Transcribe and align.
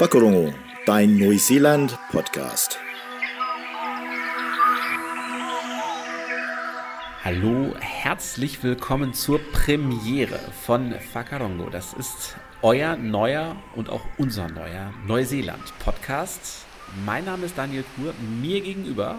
Whakarongo, 0.00 0.54
dein 0.86 1.18
Neuseeland-Podcast. 1.18 2.78
Hallo, 7.22 7.74
herzlich 7.80 8.62
willkommen 8.62 9.12
zur 9.12 9.40
Premiere 9.52 10.38
von 10.64 10.94
Whakarongo. 11.12 11.68
Das 11.68 11.92
ist 11.92 12.34
euer 12.62 12.96
neuer 12.96 13.56
und 13.76 13.90
auch 13.90 14.00
unser 14.16 14.48
neuer 14.48 14.90
Neuseeland-Podcast. 15.06 16.64
Mein 17.04 17.26
Name 17.26 17.44
ist 17.44 17.58
Daniel 17.58 17.84
Kur, 17.94 18.14
mir 18.40 18.62
gegenüber 18.62 19.18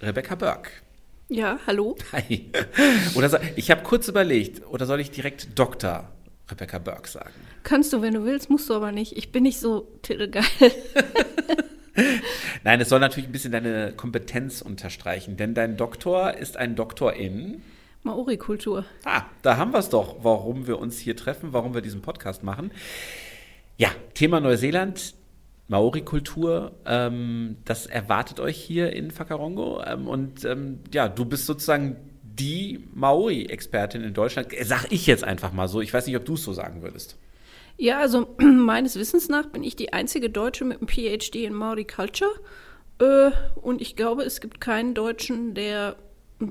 Rebecca 0.00 0.36
Burke. 0.36 0.70
Ja, 1.28 1.58
hallo. 1.66 1.96
Hi. 2.12 2.50
Oder 3.14 3.28
so, 3.28 3.36
ich 3.56 3.70
habe 3.70 3.82
kurz 3.82 4.08
überlegt, 4.08 4.66
oder 4.68 4.86
soll 4.86 5.00
ich 5.00 5.10
direkt 5.10 5.58
Dr. 5.58 6.13
Rebecca 6.50 6.78
Burke 6.78 7.08
sagen? 7.08 7.34
Kannst 7.62 7.92
du, 7.92 8.02
wenn 8.02 8.14
du 8.14 8.24
willst, 8.24 8.50
musst 8.50 8.68
du 8.68 8.74
aber 8.74 8.92
nicht. 8.92 9.16
Ich 9.16 9.32
bin 9.32 9.44
nicht 9.44 9.58
so 9.58 9.88
titelgeil. 10.02 10.44
Nein, 12.64 12.80
es 12.80 12.88
soll 12.88 13.00
natürlich 13.00 13.28
ein 13.28 13.32
bisschen 13.32 13.52
deine 13.52 13.92
Kompetenz 13.92 14.60
unterstreichen, 14.60 15.36
denn 15.36 15.54
dein 15.54 15.76
Doktor 15.76 16.34
ist 16.34 16.56
ein 16.56 16.76
Doktor 16.76 17.14
in 17.14 17.62
Maori-Kultur. 18.02 18.84
Ah, 19.04 19.22
da 19.42 19.56
haben 19.56 19.72
wir 19.72 19.78
es 19.78 19.88
doch, 19.88 20.16
warum 20.22 20.66
wir 20.66 20.78
uns 20.78 20.98
hier 20.98 21.16
treffen, 21.16 21.52
warum 21.52 21.72
wir 21.72 21.80
diesen 21.80 22.02
Podcast 22.02 22.42
machen. 22.42 22.70
Ja, 23.78 23.88
Thema 24.12 24.40
Neuseeland, 24.40 25.14
Maori-Kultur, 25.68 26.72
ähm, 26.84 27.56
das 27.64 27.86
erwartet 27.86 28.40
euch 28.40 28.60
hier 28.60 28.92
in 28.92 29.16
Whakarongo. 29.16 29.82
Ähm, 29.86 30.06
und 30.06 30.44
ähm, 30.44 30.80
ja, 30.92 31.08
du 31.08 31.24
bist 31.24 31.46
sozusagen 31.46 31.96
die 32.38 32.84
Maori-Expertin 32.94 34.02
in 34.02 34.14
Deutschland. 34.14 34.48
Sag 34.62 34.90
ich 34.90 35.06
jetzt 35.06 35.24
einfach 35.24 35.52
mal 35.52 35.68
so. 35.68 35.80
Ich 35.80 35.92
weiß 35.92 36.06
nicht, 36.06 36.16
ob 36.16 36.24
du 36.24 36.34
es 36.34 36.44
so 36.44 36.52
sagen 36.52 36.82
würdest. 36.82 37.16
Ja, 37.76 37.98
also 37.98 38.34
meines 38.38 38.96
Wissens 38.96 39.28
nach 39.28 39.46
bin 39.46 39.62
ich 39.62 39.76
die 39.76 39.92
einzige 39.92 40.30
Deutsche 40.30 40.64
mit 40.64 40.78
einem 40.78 40.88
PhD 40.88 41.36
in 41.36 41.54
Maori 41.54 41.84
Culture. 41.84 42.30
Äh, 42.98 43.30
und 43.56 43.80
ich 43.80 43.96
glaube, 43.96 44.22
es 44.22 44.40
gibt 44.40 44.60
keinen 44.60 44.94
Deutschen, 44.94 45.54
der 45.54 45.96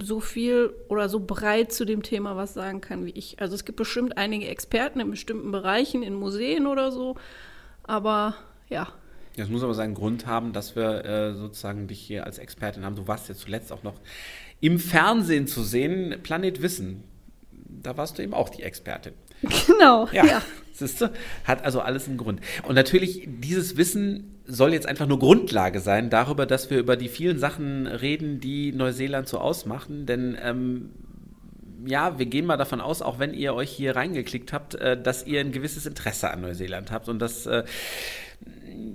so 0.01 0.19
viel 0.19 0.73
oder 0.87 1.09
so 1.09 1.19
breit 1.19 1.71
zu 1.71 1.85
dem 1.85 2.03
Thema 2.03 2.35
was 2.35 2.53
sagen 2.53 2.81
kann 2.81 3.05
wie 3.05 3.11
ich. 3.11 3.39
Also 3.39 3.55
es 3.55 3.65
gibt 3.65 3.77
bestimmt 3.77 4.17
einige 4.17 4.47
Experten 4.47 4.99
in 4.99 5.11
bestimmten 5.11 5.51
Bereichen, 5.51 6.03
in 6.03 6.13
Museen 6.13 6.67
oder 6.67 6.91
so. 6.91 7.15
Aber 7.83 8.35
ja. 8.69 8.87
Das 9.35 9.49
muss 9.49 9.63
aber 9.63 9.73
seinen 9.73 9.95
Grund 9.95 10.27
haben, 10.27 10.53
dass 10.53 10.75
wir 10.75 11.05
äh, 11.05 11.33
sozusagen 11.33 11.87
dich 11.87 11.99
hier 11.99 12.25
als 12.25 12.37
Expertin 12.37 12.85
haben. 12.85 12.95
Du 12.95 13.07
warst 13.07 13.29
ja 13.29 13.35
zuletzt 13.35 13.71
auch 13.71 13.83
noch 13.83 13.95
im 14.63 14.79
Fernsehen 14.79 15.45
zu 15.45 15.61
sehen, 15.61 16.15
Planet 16.23 16.61
Wissen. 16.61 17.03
Da 17.51 17.97
warst 17.97 18.17
du 18.17 18.23
eben 18.23 18.33
auch 18.33 18.47
die 18.47 18.63
Expertin. 18.63 19.13
Genau, 19.67 20.07
ja. 20.13 20.25
ja. 20.25 20.41
Siehst 20.71 21.01
du? 21.01 21.11
Hat 21.43 21.65
also 21.65 21.81
alles 21.81 22.07
einen 22.07 22.15
Grund. 22.15 22.39
Und 22.65 22.75
natürlich, 22.75 23.27
dieses 23.27 23.75
Wissen 23.75 24.41
soll 24.45 24.71
jetzt 24.71 24.87
einfach 24.87 25.05
nur 25.05 25.19
Grundlage 25.19 25.81
sein 25.81 26.09
darüber, 26.09 26.45
dass 26.45 26.69
wir 26.69 26.79
über 26.79 26.95
die 26.95 27.09
vielen 27.09 27.39
Sachen 27.39 27.87
reden, 27.87 28.39
die 28.39 28.71
Neuseeland 28.71 29.27
so 29.27 29.37
ausmachen. 29.37 30.05
Denn 30.05 30.37
ähm, 30.41 30.91
ja, 31.85 32.17
wir 32.17 32.25
gehen 32.25 32.45
mal 32.45 32.55
davon 32.55 32.79
aus, 32.79 33.01
auch 33.01 33.19
wenn 33.19 33.33
ihr 33.33 33.53
euch 33.55 33.69
hier 33.69 33.97
reingeklickt 33.97 34.53
habt, 34.53 34.75
äh, 34.75 34.99
dass 34.99 35.27
ihr 35.27 35.41
ein 35.41 35.51
gewisses 35.51 35.85
Interesse 35.85 36.31
an 36.31 36.39
Neuseeland 36.39 36.89
habt 36.89 37.09
und 37.09 37.19
dass 37.19 37.45
äh, 37.45 37.65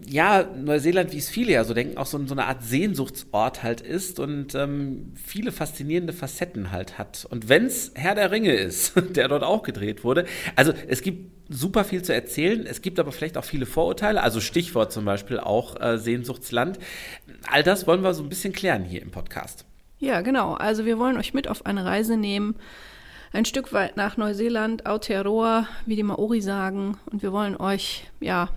ja, 0.07 0.45
Neuseeland, 0.45 1.13
wie 1.13 1.19
es 1.19 1.29
viele 1.29 1.53
ja 1.53 1.65
so 1.65 1.75
denken, 1.75 1.99
auch 1.99 2.07
so, 2.07 2.25
so 2.27 2.35
eine 2.35 2.47
Art 2.47 2.63
Sehnsuchtsort 2.63 3.63
halt 3.63 3.81
ist 3.81 4.21
und 4.21 4.55
ähm, 4.55 5.13
viele 5.15 5.53
faszinierende 5.53 6.13
Facetten 6.13 6.71
halt 6.71 6.99
hat. 6.99 7.27
Und 7.31 7.49
wenn 7.49 7.67
es 7.67 7.93
Herr 7.95 8.15
der 8.15 8.31
Ringe 8.31 8.53
ist, 8.53 8.95
der 9.17 9.29
dort 9.29 9.43
auch 9.43 9.63
gedreht 9.63 10.05
wurde, 10.05 10.25
also 10.57 10.73
es 10.89 11.03
gibt 11.03 11.33
super 11.49 11.85
viel 11.85 12.03
zu 12.03 12.15
erzählen, 12.15 12.67
es 12.67 12.83
gibt 12.83 12.99
aber 12.99 13.13
vielleicht 13.13 13.37
auch 13.37 13.45
viele 13.45 13.67
Vorurteile, 13.67 14.23
also 14.23 14.41
Stichwort 14.41 14.93
zum 14.93 15.05
Beispiel 15.05 15.39
auch 15.41 15.81
äh, 15.81 15.99
Sehnsuchtsland. 15.99 16.79
All 17.51 17.63
das 17.63 17.87
wollen 17.87 18.03
wir 18.03 18.15
so 18.15 18.23
ein 18.23 18.29
bisschen 18.29 18.53
klären 18.53 18.85
hier 18.85 19.03
im 19.03 19.11
Podcast. 19.11 19.65
Ja, 19.99 20.21
genau. 20.21 20.55
Also 20.55 20.85
wir 20.85 20.99
wollen 20.99 21.17
euch 21.17 21.35
mit 21.35 21.49
auf 21.49 21.67
eine 21.67 21.85
Reise 21.85 22.17
nehmen, 22.17 22.57
ein 23.33 23.45
Stück 23.45 23.73
weit 23.73 23.97
nach 23.97 24.17
Neuseeland, 24.17 24.87
Aotearoa, 24.87 25.69
wie 25.87 25.97
die 25.97 26.03
Maori 26.03 26.41
sagen. 26.41 26.97
Und 27.11 27.23
wir 27.23 27.33
wollen 27.33 27.57
euch, 27.57 28.05
ja, 28.21 28.49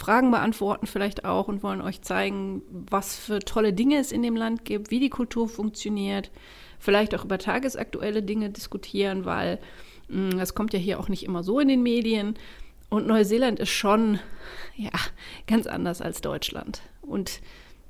Fragen 0.00 0.30
beantworten 0.30 0.86
vielleicht 0.86 1.26
auch 1.26 1.46
und 1.46 1.62
wollen 1.62 1.82
euch 1.82 2.00
zeigen, 2.00 2.62
was 2.70 3.18
für 3.18 3.38
tolle 3.38 3.74
Dinge 3.74 3.98
es 3.98 4.12
in 4.12 4.22
dem 4.22 4.34
Land 4.34 4.64
gibt, 4.64 4.90
wie 4.90 4.98
die 4.98 5.10
Kultur 5.10 5.46
funktioniert, 5.46 6.30
vielleicht 6.78 7.14
auch 7.14 7.26
über 7.26 7.36
tagesaktuelle 7.36 8.22
Dinge 8.22 8.48
diskutieren, 8.48 9.26
weil 9.26 9.58
mh, 10.08 10.34
mm, 10.34 10.38
das 10.38 10.54
kommt 10.54 10.72
ja 10.72 10.78
hier 10.78 10.98
auch 11.00 11.10
nicht 11.10 11.22
immer 11.22 11.42
so 11.42 11.60
in 11.60 11.68
den 11.68 11.82
Medien. 11.82 12.34
Und 12.88 13.06
Neuseeland 13.06 13.60
ist 13.60 13.68
schon 13.68 14.18
ja, 14.74 14.90
ganz 15.46 15.66
anders 15.66 16.00
als 16.00 16.22
Deutschland. 16.22 16.80
Und 17.02 17.42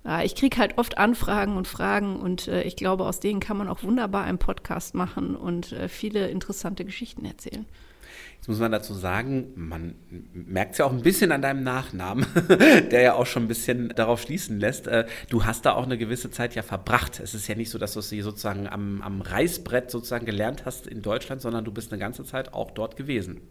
ja, 0.04 0.24
ich 0.24 0.34
kriege 0.34 0.56
halt 0.56 0.78
oft 0.78 0.98
Anfragen 0.98 1.56
und 1.56 1.68
Fragen 1.68 2.16
und 2.16 2.48
äh, 2.48 2.64
ich 2.64 2.74
glaube, 2.74 3.04
aus 3.04 3.20
denen 3.20 3.38
kann 3.38 3.56
man 3.56 3.68
auch 3.68 3.84
wunderbar 3.84 4.24
einen 4.24 4.38
Podcast 4.38 4.96
machen 4.96 5.36
und 5.36 5.70
äh, 5.70 5.88
viele 5.88 6.28
interessante 6.28 6.84
Geschichten 6.84 7.24
erzählen. 7.24 7.66
Jetzt 8.36 8.48
muss 8.48 8.58
man 8.58 8.72
dazu 8.72 8.94
sagen, 8.94 9.52
man 9.54 9.94
merkt 10.32 10.72
es 10.72 10.78
ja 10.78 10.86
auch 10.86 10.92
ein 10.92 11.02
bisschen 11.02 11.30
an 11.30 11.42
deinem 11.42 11.62
Nachnamen, 11.62 12.26
der 12.90 13.02
ja 13.02 13.14
auch 13.14 13.26
schon 13.26 13.44
ein 13.44 13.48
bisschen 13.48 13.90
darauf 13.90 14.22
schließen 14.22 14.58
lässt. 14.58 14.86
Äh, 14.86 15.06
du 15.28 15.44
hast 15.44 15.66
da 15.66 15.72
auch 15.72 15.84
eine 15.84 15.98
gewisse 15.98 16.30
Zeit 16.30 16.54
ja 16.54 16.62
verbracht. 16.62 17.20
Es 17.20 17.34
ist 17.34 17.48
ja 17.48 17.54
nicht 17.54 17.70
so, 17.70 17.78
dass 17.78 17.92
du 17.92 18.00
es 18.00 18.08
hier 18.08 18.24
sozusagen 18.24 18.66
am, 18.66 19.02
am 19.02 19.20
Reißbrett 19.20 19.90
sozusagen 19.90 20.24
gelernt 20.24 20.64
hast 20.64 20.86
in 20.86 21.02
Deutschland, 21.02 21.42
sondern 21.42 21.64
du 21.64 21.72
bist 21.72 21.92
eine 21.92 22.00
ganze 22.00 22.24
Zeit 22.24 22.54
auch 22.54 22.70
dort 22.70 22.96
gewesen. 22.96 23.42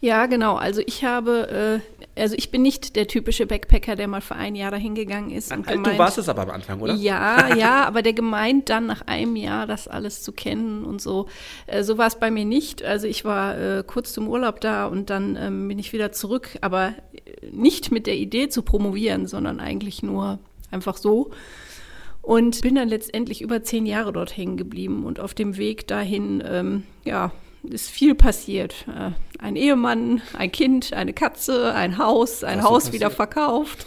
Ja, 0.00 0.26
genau. 0.26 0.56
Also 0.56 0.82
ich 0.84 1.04
habe, 1.04 1.80
äh, 2.14 2.20
also 2.20 2.34
ich 2.36 2.50
bin 2.50 2.60
nicht 2.62 2.96
der 2.96 3.06
typische 3.06 3.46
Backpacker, 3.46 3.96
der 3.96 4.08
mal 4.08 4.20
für 4.20 4.36
ein 4.36 4.54
Jahr 4.54 4.70
dahin 4.70 4.94
gegangen 4.94 5.30
ist. 5.30 5.50
Und 5.52 5.66
gemeint, 5.66 5.86
du 5.86 5.98
warst 5.98 6.18
es 6.18 6.28
aber 6.28 6.42
am 6.42 6.50
Anfang, 6.50 6.80
oder? 6.80 6.94
Ja, 6.94 7.54
ja, 7.54 7.84
aber 7.86 8.02
der 8.02 8.12
gemeint 8.12 8.68
dann 8.68 8.86
nach 8.86 9.02
einem 9.06 9.36
Jahr 9.36 9.66
das 9.66 9.88
alles 9.88 10.22
zu 10.22 10.32
kennen 10.32 10.84
und 10.84 11.00
so. 11.00 11.28
Äh, 11.66 11.82
so 11.82 11.96
war 11.96 12.08
es 12.08 12.16
bei 12.16 12.30
mir 12.30 12.44
nicht. 12.44 12.82
Also 12.82 13.06
ich 13.06 13.24
war 13.24 13.58
äh, 13.58 13.84
kurz 13.86 14.12
zum 14.12 14.28
Urlaub 14.28 14.60
da 14.60 14.86
und 14.86 15.08
dann 15.08 15.36
ähm, 15.40 15.68
bin 15.68 15.78
ich 15.78 15.94
wieder 15.94 16.12
zurück, 16.12 16.58
aber 16.60 16.94
nicht 17.50 17.90
mit 17.90 18.06
der 18.06 18.16
Idee 18.16 18.48
zu 18.48 18.62
promovieren, 18.62 19.26
sondern 19.26 19.60
eigentlich 19.60 20.02
nur 20.02 20.38
einfach 20.70 20.98
so. 20.98 21.30
Und 22.20 22.60
bin 22.60 22.74
dann 22.74 22.88
letztendlich 22.88 23.40
über 23.40 23.62
zehn 23.62 23.86
Jahre 23.86 24.12
dort 24.12 24.36
hängen 24.36 24.56
geblieben 24.56 25.04
und 25.06 25.20
auf 25.20 25.32
dem 25.32 25.56
Weg 25.56 25.86
dahin, 25.86 26.42
ähm, 26.44 26.82
ja, 27.04 27.30
ist 27.68 27.90
viel 27.90 28.14
passiert. 28.14 28.86
Äh, 28.88 29.12
ein 29.38 29.56
Ehemann, 29.56 30.22
ein 30.36 30.50
Kind, 30.50 30.92
eine 30.92 31.12
Katze, 31.12 31.74
ein 31.74 31.98
Haus, 31.98 32.42
ein 32.44 32.58
was 32.58 32.64
Haus 32.64 32.84
so 32.86 32.92
wieder 32.92 33.10
verkauft. 33.10 33.86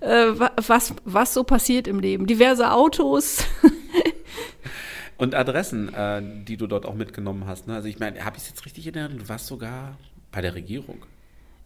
Äh, 0.00 0.32
was, 0.56 0.94
was 1.04 1.34
so 1.34 1.44
passiert 1.44 1.86
im 1.86 2.00
Leben. 2.00 2.26
Diverse 2.26 2.72
Autos. 2.72 3.44
Und 5.16 5.34
Adressen, 5.34 5.92
äh, 5.92 6.22
die 6.44 6.56
du 6.56 6.66
dort 6.66 6.86
auch 6.86 6.94
mitgenommen 6.94 7.46
hast. 7.46 7.66
Ne? 7.66 7.74
Also 7.74 7.88
ich 7.88 7.98
meine, 7.98 8.24
habe 8.24 8.36
ich 8.36 8.44
es 8.44 8.48
jetzt 8.48 8.64
richtig 8.64 8.86
in 8.86 8.94
Erinnerung? 8.94 9.18
Du 9.18 9.28
warst 9.28 9.46
sogar 9.46 9.98
bei 10.32 10.40
der 10.40 10.54
Regierung. 10.54 11.04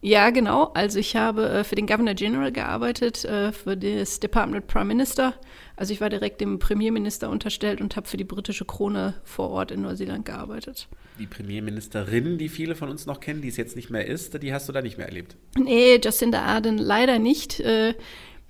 Ja, 0.05 0.29
genau. 0.29 0.65
Also 0.75 0.99
ich 0.99 1.15
habe 1.15 1.49
äh, 1.49 1.63
für 1.63 1.73
den 1.73 1.87
Governor 1.87 2.13
General 2.13 2.51
gearbeitet, 2.51 3.25
äh, 3.25 3.51
für 3.51 3.75
das 3.75 4.19
Department 4.19 4.67
Prime 4.67 4.85
Minister. 4.85 5.33
Also 5.75 5.93
ich 5.93 5.99
war 5.99 6.09
direkt 6.09 6.41
dem 6.41 6.59
Premierminister 6.59 7.27
unterstellt 7.27 7.81
und 7.81 7.95
habe 7.95 8.07
für 8.07 8.17
die 8.17 8.23
britische 8.23 8.65
Krone 8.65 9.15
vor 9.23 9.49
Ort 9.49 9.71
in 9.71 9.81
Neuseeland 9.81 10.23
gearbeitet 10.25 10.87
die 11.17 11.27
Premierministerin, 11.27 12.37
die 12.37 12.49
viele 12.49 12.75
von 12.75 12.89
uns 12.89 13.05
noch 13.05 13.21
kennen, 13.21 13.41
die 13.41 13.47
es 13.47 13.55
jetzt 13.55 13.77
nicht 13.77 13.89
mehr 13.89 14.05
ist, 14.05 14.41
die 14.43 14.53
hast 14.53 14.67
du 14.67 14.73
da 14.73 14.81
nicht 14.81 14.97
mehr 14.97 15.07
erlebt? 15.07 15.37
Nee, 15.57 15.97
Jacinda 16.03 16.41
Ardern 16.41 16.77
leider 16.77 17.19
nicht. 17.19 17.61
Äh, 17.61 17.93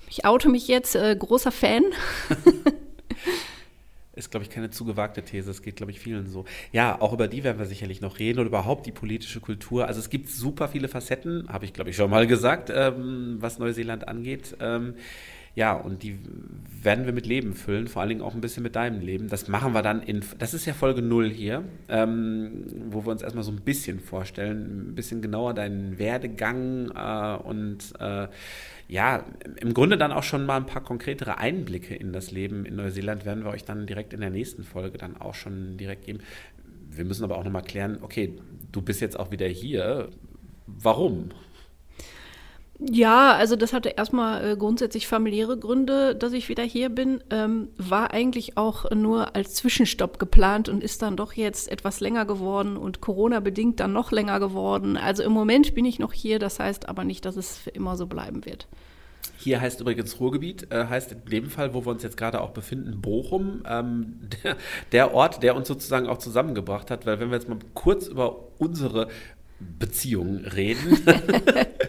ich 0.09 0.25
oute 0.25 0.49
mich 0.49 0.67
jetzt, 0.67 0.95
äh, 0.95 1.15
großer 1.15 1.51
Fan. 1.51 1.83
ist, 4.15 4.31
glaube 4.31 4.43
ich, 4.43 4.49
keine 4.49 4.69
zu 4.69 4.85
gewagte 4.85 5.21
These. 5.21 5.51
Es 5.51 5.61
geht, 5.61 5.75
glaube 5.75 5.91
ich, 5.91 5.99
vielen 5.99 6.27
so. 6.27 6.45
Ja, 6.71 6.99
auch 7.01 7.13
über 7.13 7.27
die 7.27 7.43
werden 7.43 7.59
wir 7.59 7.65
sicherlich 7.65 8.01
noch 8.01 8.19
reden 8.19 8.39
und 8.39 8.47
überhaupt 8.47 8.85
die 8.85 8.91
politische 8.91 9.39
Kultur. 9.39 9.87
Also 9.87 9.99
es 9.99 10.09
gibt 10.09 10.29
super 10.29 10.67
viele 10.67 10.87
Facetten, 10.87 11.47
habe 11.49 11.65
ich, 11.65 11.73
glaube 11.73 11.89
ich, 11.89 11.95
schon 11.95 12.09
mal 12.09 12.27
gesagt, 12.27 12.71
ähm, 12.73 13.37
was 13.39 13.59
Neuseeland 13.59 14.07
angeht. 14.07 14.55
Ähm, 14.59 14.95
ja, 15.55 15.73
und 15.73 16.03
die 16.03 16.19
werden 16.81 17.05
wir 17.05 17.13
mit 17.13 17.25
Leben 17.25 17.53
füllen, 17.53 17.87
vor 17.87 18.01
allen 18.01 18.09
Dingen 18.09 18.21
auch 18.21 18.35
ein 18.35 18.41
bisschen 18.41 18.61
mit 18.61 18.75
deinem 18.75 18.99
Leben. 18.99 19.29
Das 19.29 19.47
machen 19.47 19.73
wir 19.73 19.81
dann 19.81 20.01
in, 20.01 20.21
das 20.37 20.53
ist 20.53 20.65
ja 20.65 20.73
Folge 20.73 21.01
0 21.01 21.29
hier, 21.29 21.63
ähm, 21.87 22.65
wo 22.89 23.05
wir 23.05 23.11
uns 23.11 23.21
erstmal 23.21 23.45
so 23.45 23.51
ein 23.51 23.61
bisschen 23.61 24.01
vorstellen, 24.01 24.89
ein 24.89 24.95
bisschen 24.95 25.21
genauer 25.21 25.53
deinen 25.53 25.97
Werdegang 25.97 26.91
äh, 26.93 27.37
und 27.41 27.93
äh, 27.99 28.27
ja, 28.89 29.23
im 29.61 29.73
Grunde 29.73 29.97
dann 29.97 30.11
auch 30.11 30.23
schon 30.23 30.45
mal 30.45 30.57
ein 30.57 30.65
paar 30.65 30.83
konkretere 30.83 31.37
Einblicke 31.37 31.95
in 31.95 32.11
das 32.11 32.31
Leben 32.31 32.65
in 32.65 32.75
Neuseeland 32.75 33.25
werden 33.25 33.45
wir 33.45 33.51
euch 33.51 33.63
dann 33.63 33.87
direkt 33.87 34.13
in 34.13 34.19
der 34.19 34.29
nächsten 34.29 34.63
Folge 34.63 34.97
dann 34.97 35.15
auch 35.15 35.35
schon 35.35 35.77
direkt 35.77 36.05
geben. 36.05 36.19
Wir 36.91 37.05
müssen 37.05 37.23
aber 37.23 37.37
auch 37.37 37.43
nochmal 37.45 37.63
klären, 37.63 37.99
okay, 38.01 38.37
du 38.73 38.81
bist 38.81 38.99
jetzt 38.99 39.17
auch 39.17 39.31
wieder 39.31 39.47
hier. 39.47 40.09
Warum? 40.67 41.29
Ja, 42.79 43.33
also 43.33 43.55
das 43.55 43.71
hatte 43.71 43.89
erstmal 43.89 44.51
äh, 44.51 44.57
grundsätzlich 44.57 45.07
familiäre 45.07 45.57
Gründe, 45.57 46.13
dass 46.13 46.33
ich 46.33 46.49
wieder 46.49 46.63
hier 46.63 46.89
bin. 46.89 47.23
Ähm, 47.29 47.69
war 47.77 48.11
eigentlich 48.11 48.57
auch 48.57 48.91
nur 48.91 49.33
als 49.35 49.53
Zwischenstopp 49.55 50.19
geplant 50.19 50.67
und 50.67 50.83
ist 50.83 51.01
dann 51.01 51.15
doch 51.15 51.33
jetzt 51.33 51.71
etwas 51.71 52.01
länger 52.01 52.25
geworden 52.25 52.75
und 52.75 52.99
Corona-bedingt 52.99 53.79
dann 53.79 53.93
noch 53.93 54.11
länger 54.11 54.41
geworden. 54.41 54.97
Also 54.97 55.23
im 55.23 55.31
Moment 55.31 55.73
bin 55.73 55.85
ich 55.85 55.99
noch 55.99 56.11
hier, 56.11 56.37
das 56.37 56.59
heißt 56.59 56.89
aber 56.89 57.05
nicht, 57.05 57.23
dass 57.23 57.37
es 57.37 57.57
für 57.57 57.69
immer 57.69 57.95
so 57.95 58.07
bleiben 58.07 58.45
wird. 58.45 58.67
Hier 59.37 59.61
heißt 59.61 59.79
übrigens 59.79 60.19
Ruhrgebiet, 60.19 60.71
äh, 60.71 60.87
heißt 60.87 61.13
in 61.13 61.25
dem 61.25 61.49
Fall, 61.49 61.73
wo 61.73 61.85
wir 61.85 61.91
uns 61.91 62.03
jetzt 62.03 62.17
gerade 62.17 62.41
auch 62.41 62.51
befinden, 62.51 62.99
Bochum, 62.99 63.63
ähm, 63.67 64.19
der, 64.43 64.57
der, 64.91 65.13
Ort, 65.13 65.43
der 65.43 65.55
uns 65.55 65.69
sozusagen 65.69 66.07
auch 66.07 66.17
zusammengebracht 66.17 66.91
hat, 66.91 67.05
weil 67.05 67.21
wenn 67.21 67.29
wir 67.29 67.37
jetzt 67.37 67.47
mal 67.47 67.59
kurz 67.73 68.07
über 68.07 68.49
unsere 68.57 69.07
Beziehungen 69.59 70.45
reden, 70.45 70.97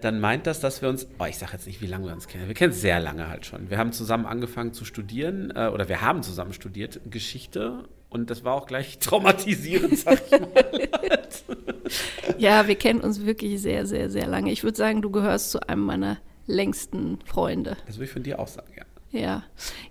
dann 0.00 0.20
meint 0.20 0.46
das, 0.46 0.60
dass 0.60 0.82
wir 0.82 0.88
uns, 0.88 1.06
oh, 1.18 1.24
ich 1.24 1.38
sage 1.38 1.52
jetzt 1.52 1.66
nicht, 1.66 1.80
wie 1.80 1.86
lange 1.86 2.06
wir 2.06 2.12
uns 2.12 2.28
kennen, 2.28 2.48
wir 2.48 2.54
kennen 2.54 2.72
es 2.72 2.80
sehr 2.80 3.00
lange 3.00 3.28
halt 3.28 3.46
schon. 3.46 3.70
Wir 3.70 3.78
haben 3.78 3.92
zusammen 3.92 4.26
angefangen 4.26 4.72
zu 4.72 4.84
studieren 4.84 5.52
äh, 5.54 5.68
oder 5.68 5.88
wir 5.88 6.00
haben 6.00 6.22
zusammen 6.22 6.52
studiert 6.52 7.00
Geschichte 7.10 7.84
und 8.08 8.30
das 8.30 8.44
war 8.44 8.54
auch 8.54 8.66
gleich 8.66 8.98
traumatisierend, 9.00 9.98
sag 9.98 10.22
ich 10.24 10.40
mal. 10.40 10.48
ja, 12.38 12.68
wir 12.68 12.76
kennen 12.76 13.00
uns 13.00 13.24
wirklich 13.24 13.60
sehr, 13.60 13.86
sehr, 13.86 14.10
sehr 14.10 14.26
lange. 14.26 14.52
Ich 14.52 14.64
würde 14.64 14.76
sagen, 14.76 15.02
du 15.02 15.10
gehörst 15.10 15.50
zu 15.50 15.66
einem 15.68 15.82
meiner 15.82 16.18
längsten 16.46 17.18
Freunde. 17.24 17.76
Das 17.86 17.96
würde 17.96 18.04
ich 18.06 18.10
von 18.10 18.22
dir 18.22 18.38
auch 18.38 18.48
sagen, 18.48 18.72
ja. 18.76 18.84
Ja. 19.12 19.42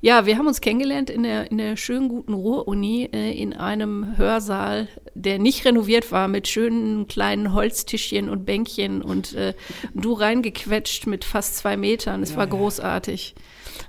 ja, 0.01 0.25
wir 0.25 0.37
haben 0.39 0.47
uns 0.47 0.61
kennengelernt 0.61 1.11
in 1.11 1.21
der, 1.21 1.51
in 1.51 1.59
der 1.59 1.77
schönen 1.77 2.09
guten 2.09 2.33
Ruhr-Uni 2.33 3.07
äh, 3.13 3.31
in 3.31 3.53
einem 3.53 4.17
Hörsaal, 4.17 4.87
der 5.13 5.37
nicht 5.37 5.63
renoviert 5.63 6.11
war, 6.11 6.27
mit 6.27 6.47
schönen 6.47 7.07
kleinen 7.07 7.53
Holztischchen 7.53 8.29
und 8.29 8.45
Bänkchen 8.45 9.03
und 9.03 9.35
äh, 9.35 9.53
du 9.93 10.13
reingequetscht 10.13 11.05
mit 11.05 11.23
fast 11.23 11.57
zwei 11.57 11.77
Metern. 11.77 12.23
Es 12.23 12.31
ja, 12.31 12.37
war 12.37 12.47
großartig. 12.47 13.35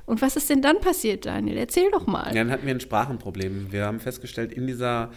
Und 0.05 0.20
was 0.20 0.37
ist 0.37 0.50
denn 0.50 0.61
dann 0.61 0.81
passiert, 0.81 1.25
Daniel? 1.25 1.56
Erzähl 1.56 1.90
doch 1.90 2.06
mal. 2.06 2.28
Ja, 2.28 2.44
dann 2.44 2.50
hatten 2.50 2.67
wir 2.67 2.75
ein 2.75 2.81
Sprachenproblem. 2.81 3.73
Wir 3.73 3.87
haben 3.87 4.00
festgestellt, 4.00 4.52
in 4.52 4.67
dieser 4.67 5.11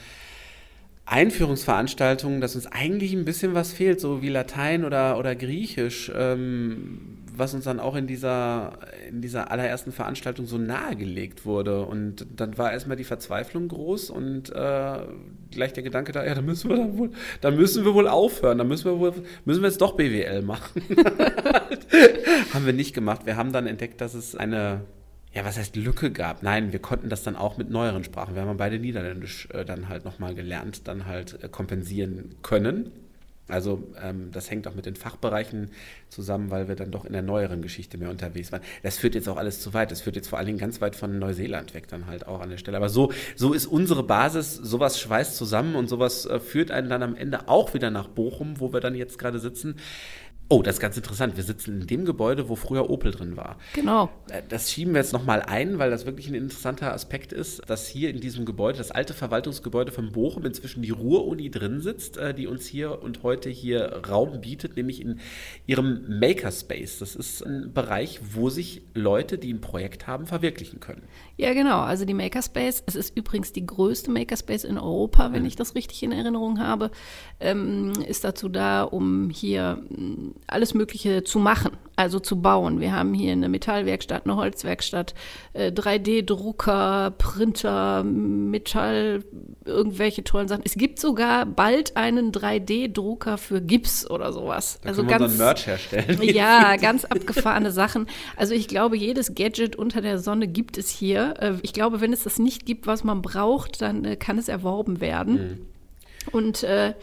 Einführungsveranstaltung, 1.06 2.40
dass 2.40 2.56
uns 2.56 2.68
eigentlich 2.68 3.14
ein 3.14 3.26
bisschen 3.26 3.54
was 3.54 3.74
fehlt, 3.74 4.00
so 4.00 4.22
wie 4.22 4.30
Latein 4.30 4.86
oder, 4.86 5.20
oder 5.20 5.36
Griechisch. 5.36 6.10
Ähm, 6.16 7.18
was 7.38 7.54
uns 7.54 7.66
dann 7.66 7.80
auch 7.80 7.96
in 7.96 8.08
dieser, 8.08 8.80
in 9.10 9.22
dieser 9.22 9.52
allerersten 9.52 9.92
Veranstaltung 9.92 10.46
so 10.46 10.58
nahegelegt 10.58 11.46
wurde. 11.46 11.86
Und 11.86 12.26
dann 12.36 12.58
war 12.58 12.72
erstmal 12.72 12.98
die 12.98 13.04
Verzweiflung 13.04 13.68
groß 13.68 14.10
und 14.10 14.50
äh, 14.50 15.00
gleich 15.52 15.74
der 15.74 15.84
Gedanke 15.84 16.12
da, 16.12 16.26
ja, 16.26 16.36
da 16.36 16.42
müssen 16.42 16.70
wir 16.70 16.78
dann 16.78 16.98
wohl, 16.98 17.12
da 17.42 17.52
müssen 17.52 17.86
wir 17.86 17.94
wohl 17.94 18.08
aufhören, 18.08 18.58
da 18.58 18.64
müssen 18.64 18.86
wir 18.86 19.00
wohl, 19.00 19.14
müssen 19.46 19.62
wir 19.62 19.70
jetzt 19.70 19.82
doch 19.82 19.96
BWL 19.96 20.42
machen. 20.42 20.82
haben 22.54 22.66
wir 22.66 22.74
nicht 22.74 22.94
gemacht. 22.94 23.26
Wir 23.26 23.38
haben 23.38 23.52
dann 23.52 23.68
entdeckt, 23.68 24.02
dass 24.02 24.14
es 24.14 24.36
eine 24.36 24.82
ja, 25.36 25.44
was 25.44 25.58
heißt 25.58 25.76
Lücke 25.76 26.12
gab. 26.12 26.44
Nein, 26.44 26.72
wir 26.72 26.80
konnten 26.80 27.10
das 27.10 27.24
dann 27.24 27.36
auch 27.36 27.58
mit 27.58 27.70
neueren 27.70 28.06
Sprachen. 28.06 28.36
Wir 28.36 28.44
haben 28.44 28.56
beide 28.56 28.80
Niederländisch 28.80 29.50
äh, 29.52 29.66
dann 29.66 29.90
halt 29.90 30.06
nochmal 30.06 30.34
gelernt, 30.34 30.88
dann 30.88 31.06
halt 31.06 31.44
äh, 31.44 31.50
kompensieren 31.50 32.36
können. 32.42 32.92
Also 33.48 33.84
ähm, 34.02 34.30
das 34.32 34.50
hängt 34.50 34.68
auch 34.68 34.74
mit 34.74 34.86
den 34.88 34.96
Fachbereichen 34.96 35.70
zusammen, 36.10 36.50
weil 36.50 36.68
wir 36.68 36.76
dann 36.76 36.90
doch 36.90 37.06
in 37.06 37.14
der 37.14 37.22
neueren 37.22 37.62
Geschichte 37.62 37.98
mehr 37.98 38.10
unterwegs 38.10 38.52
waren. 38.52 38.62
Das 38.82 38.98
führt 38.98 39.14
jetzt 39.14 39.30
auch 39.30 39.38
alles 39.38 39.60
zu 39.60 39.74
weit. 39.74 39.92
Das 39.92 40.02
führt 40.02 40.16
jetzt 40.16 40.30
vor 40.30 40.40
allen 40.40 40.48
Dingen 40.48 40.58
ganz 40.58 40.82
weit 40.82 40.96
von 40.96 41.20
Neuseeland 41.20 41.74
weg 41.76 41.88
dann 41.88 42.08
halt 42.08 42.28
auch 42.28 42.42
an 42.42 42.50
der 42.50 42.58
Stelle. 42.58 42.78
Aber 42.78 42.90
so, 42.90 43.12
so 43.36 43.54
ist 43.54 43.68
unsere 43.68 44.04
Basis, 44.04 44.56
sowas 44.56 45.00
schweißt 45.00 45.36
zusammen 45.36 45.76
und 45.76 45.88
sowas 45.88 46.26
äh, 46.26 46.40
führt 46.40 46.72
einen 46.72 46.90
dann 46.90 47.04
am 47.04 47.16
Ende 47.16 47.48
auch 47.48 47.74
wieder 47.76 47.92
nach 47.92 48.08
Bochum, 48.08 48.60
wo 48.60 48.74
wir 48.74 48.80
dann 48.80 48.96
jetzt 48.96 49.20
gerade 49.20 49.38
sitzen. 49.40 49.76
Oh, 50.48 50.62
das 50.62 50.76
ist 50.76 50.80
ganz 50.80 50.96
interessant. 50.96 51.38
Wir 51.38 51.44
sitzen 51.44 51.82
in 51.82 51.88
dem 51.88 52.06
Gebäude, 52.06 52.50
wo 52.50 52.56
früher 52.56 52.92
Opel 52.92 53.12
drin 53.12 53.36
war. 53.36 53.58
Genau. 53.74 54.12
Äh, 54.30 54.44
das 54.48 54.72
schieben 54.72 54.94
wir 54.94 55.02
jetzt 55.02 55.12
nochmal 55.12 55.42
ein, 55.42 55.80
weil 55.80 55.90
das 55.90 56.06
wirklich 56.06 56.28
ein 56.28 56.36
interessanter 56.36 56.94
Aspekt 56.94 57.34
ist, 57.34 57.68
dass 57.68 57.88
hier 57.88 58.12
in 58.12 58.20
diesem 58.20 58.46
Gebäude, 58.46 58.78
das 58.78 58.92
alte 58.92 59.16
Verwaltungsgebäude 59.16 59.92
von 59.92 60.12
Bochum, 60.12 60.46
inzwischen 60.46 60.84
die 60.84 60.92
Ruhr-Uni 60.92 61.50
drin 61.50 61.82
sitzt, 61.82 62.18
äh, 62.18 62.36
die 62.36 62.46
uns 62.46 62.68
hier 62.68 63.02
und 63.02 63.24
heute 63.24 63.50
hier 63.50 64.04
Raum 64.08 64.40
bietet, 64.42 64.76
nämlich 64.76 65.02
in 65.02 65.20
ihrem 65.66 66.20
Makerspace. 66.20 67.00
Das 67.00 67.16
ist 67.16 67.42
ein 67.42 67.74
Bereich, 67.74 68.20
wo 68.34 68.52
sich 68.52 68.84
Leute, 68.94 69.40
die 69.40 69.52
ein 69.52 69.62
Projekt 69.62 70.06
haben, 70.06 70.28
verwirklichen 70.28 70.80
können. 70.80 71.08
Ja, 71.38 71.54
genau. 71.54 71.80
Also 71.80 72.06
die 72.06 72.14
Makerspace, 72.14 72.84
es 72.86 72.96
ist 72.96 73.18
übrigens 73.18 73.52
die 73.52 73.66
größte 73.66 74.12
Makerspace 74.12 74.64
in 74.66 74.78
Europa, 74.78 75.34
wenn 75.34 75.42
mhm. 75.42 75.48
ich 75.48 75.56
das 75.56 75.74
richtig 75.74 76.04
in 76.04 76.12
Erinnerung 76.12 76.60
habe, 76.60 76.92
ähm, 77.40 77.94
ist 78.08 78.24
dazu 78.24 78.48
da, 78.48 78.84
um 78.84 79.32
hier 79.32 79.84
alles 80.48 80.74
Mögliche 80.74 81.24
zu 81.24 81.40
machen, 81.40 81.72
also 81.96 82.20
zu 82.20 82.42
bauen. 82.42 82.80
Wir 82.80 82.92
haben 82.92 83.14
hier 83.14 83.32
eine 83.32 83.50
Metallwerkstatt, 83.50 84.26
eine 84.26 84.36
Holzwerkstatt, 84.36 85.16
3D-Drucker, 85.56 87.08
äh, 87.08 87.12
Printer, 87.12 88.04
Metall, 88.04 89.24
irgendwelche 89.66 90.24
tollen 90.24 90.48
Sachen. 90.48 90.62
Es 90.66 90.76
gibt 90.76 91.00
sogar 91.00 91.46
bald 91.46 91.98
einen 91.98 92.32
3D-Drucker 92.32 93.38
für 93.38 93.62
Gips 93.62 94.10
oder 94.10 94.34
sowas. 94.34 94.80
Da 94.84 94.90
also 94.90 95.04
können 95.04 95.20
ganz, 95.20 95.38
wir 95.38 95.46
Merch 95.46 95.68
herstellen. 95.68 96.22
Ja, 96.36 96.76
ganz 96.76 97.06
abgefahrene 97.06 97.72
Sachen. 97.72 98.08
Also 98.36 98.54
ich 98.54 98.68
glaube, 98.68 98.98
jedes 98.98 99.36
Gadget 99.36 99.76
unter 99.76 100.02
der 100.02 100.20
Sonne 100.20 100.48
gibt 100.48 100.78
es 100.78 100.90
hier. 100.90 101.36
Äh, 101.40 101.54
ich 101.62 101.74
glaube, 101.74 102.02
wenn 102.02 102.14
es 102.14 102.24
das 102.24 102.40
nicht 102.40 102.66
gibt, 102.66 102.88
was 102.88 103.04
man 103.04 103.22
braucht, 103.22 103.82
dann 103.82 104.06
äh, 104.06 104.16
kann 104.16 104.38
es 104.38 104.48
erworben 104.48 105.02
werden. 105.02 105.34
Mhm. 105.34 105.66
Und 106.32 106.64
äh, 106.64 106.94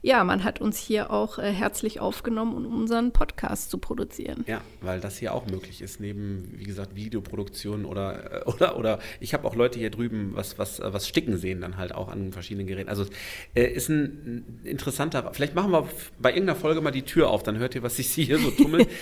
ja, 0.00 0.22
man 0.22 0.44
hat 0.44 0.60
uns 0.60 0.78
hier 0.78 1.10
auch 1.10 1.38
äh, 1.38 1.52
herzlich 1.52 1.98
aufgenommen, 2.00 2.54
um 2.54 2.80
unseren 2.80 3.12
Podcast 3.12 3.70
zu 3.70 3.78
produzieren. 3.78 4.44
Ja, 4.46 4.60
weil 4.80 5.00
das 5.00 5.18
hier 5.18 5.34
auch 5.34 5.46
möglich 5.46 5.82
ist, 5.82 6.00
neben, 6.00 6.52
wie 6.56 6.64
gesagt, 6.64 6.94
Videoproduktion 6.94 7.84
oder, 7.84 8.42
äh, 8.42 8.44
oder, 8.46 8.76
oder 8.76 8.98
ich 9.18 9.34
habe 9.34 9.46
auch 9.46 9.56
Leute 9.56 9.78
hier 9.78 9.90
drüben 9.90 10.32
was, 10.34 10.58
was, 10.58 10.78
äh, 10.78 10.92
was 10.92 11.08
sticken 11.08 11.36
sehen, 11.36 11.60
dann 11.60 11.76
halt 11.76 11.92
auch 11.94 12.08
an 12.08 12.32
verschiedenen 12.32 12.66
Geräten. 12.66 12.88
Also 12.88 13.06
äh, 13.54 13.64
ist 13.64 13.88
ein 13.88 14.60
interessanter, 14.64 15.30
vielleicht 15.32 15.54
machen 15.54 15.72
wir 15.72 15.88
bei 16.18 16.30
irgendeiner 16.30 16.58
Folge 16.58 16.80
mal 16.80 16.92
die 16.92 17.02
Tür 17.02 17.30
auf, 17.30 17.42
dann 17.42 17.58
hört 17.58 17.74
ihr, 17.74 17.82
was 17.82 17.96
sich 17.96 18.08
hier 18.08 18.38
so 18.38 18.50
tummelt. 18.50 18.88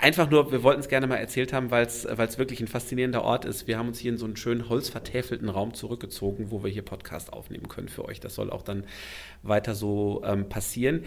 Einfach 0.00 0.30
nur, 0.30 0.52
wir 0.52 0.62
wollten 0.62 0.80
es 0.80 0.88
gerne 0.88 1.08
mal 1.08 1.16
erzählt 1.16 1.52
haben, 1.52 1.72
weil 1.72 1.84
es 1.84 2.06
wirklich 2.38 2.60
ein 2.60 2.68
faszinierender 2.68 3.24
Ort 3.24 3.44
ist. 3.44 3.66
Wir 3.66 3.78
haben 3.78 3.88
uns 3.88 3.98
hier 3.98 4.12
in 4.12 4.16
so 4.16 4.26
einen 4.26 4.36
schönen 4.36 4.68
holzvertäfelten 4.68 5.48
Raum 5.48 5.74
zurückgezogen, 5.74 6.52
wo 6.52 6.62
wir 6.62 6.70
hier 6.70 6.82
Podcast 6.82 7.32
aufnehmen 7.32 7.66
können 7.66 7.88
für 7.88 8.04
euch. 8.04 8.20
Das 8.20 8.36
soll 8.36 8.50
auch 8.50 8.62
dann 8.62 8.84
weiter 9.42 9.74
so 9.74 10.22
ähm, 10.24 10.48
passieren. 10.48 11.04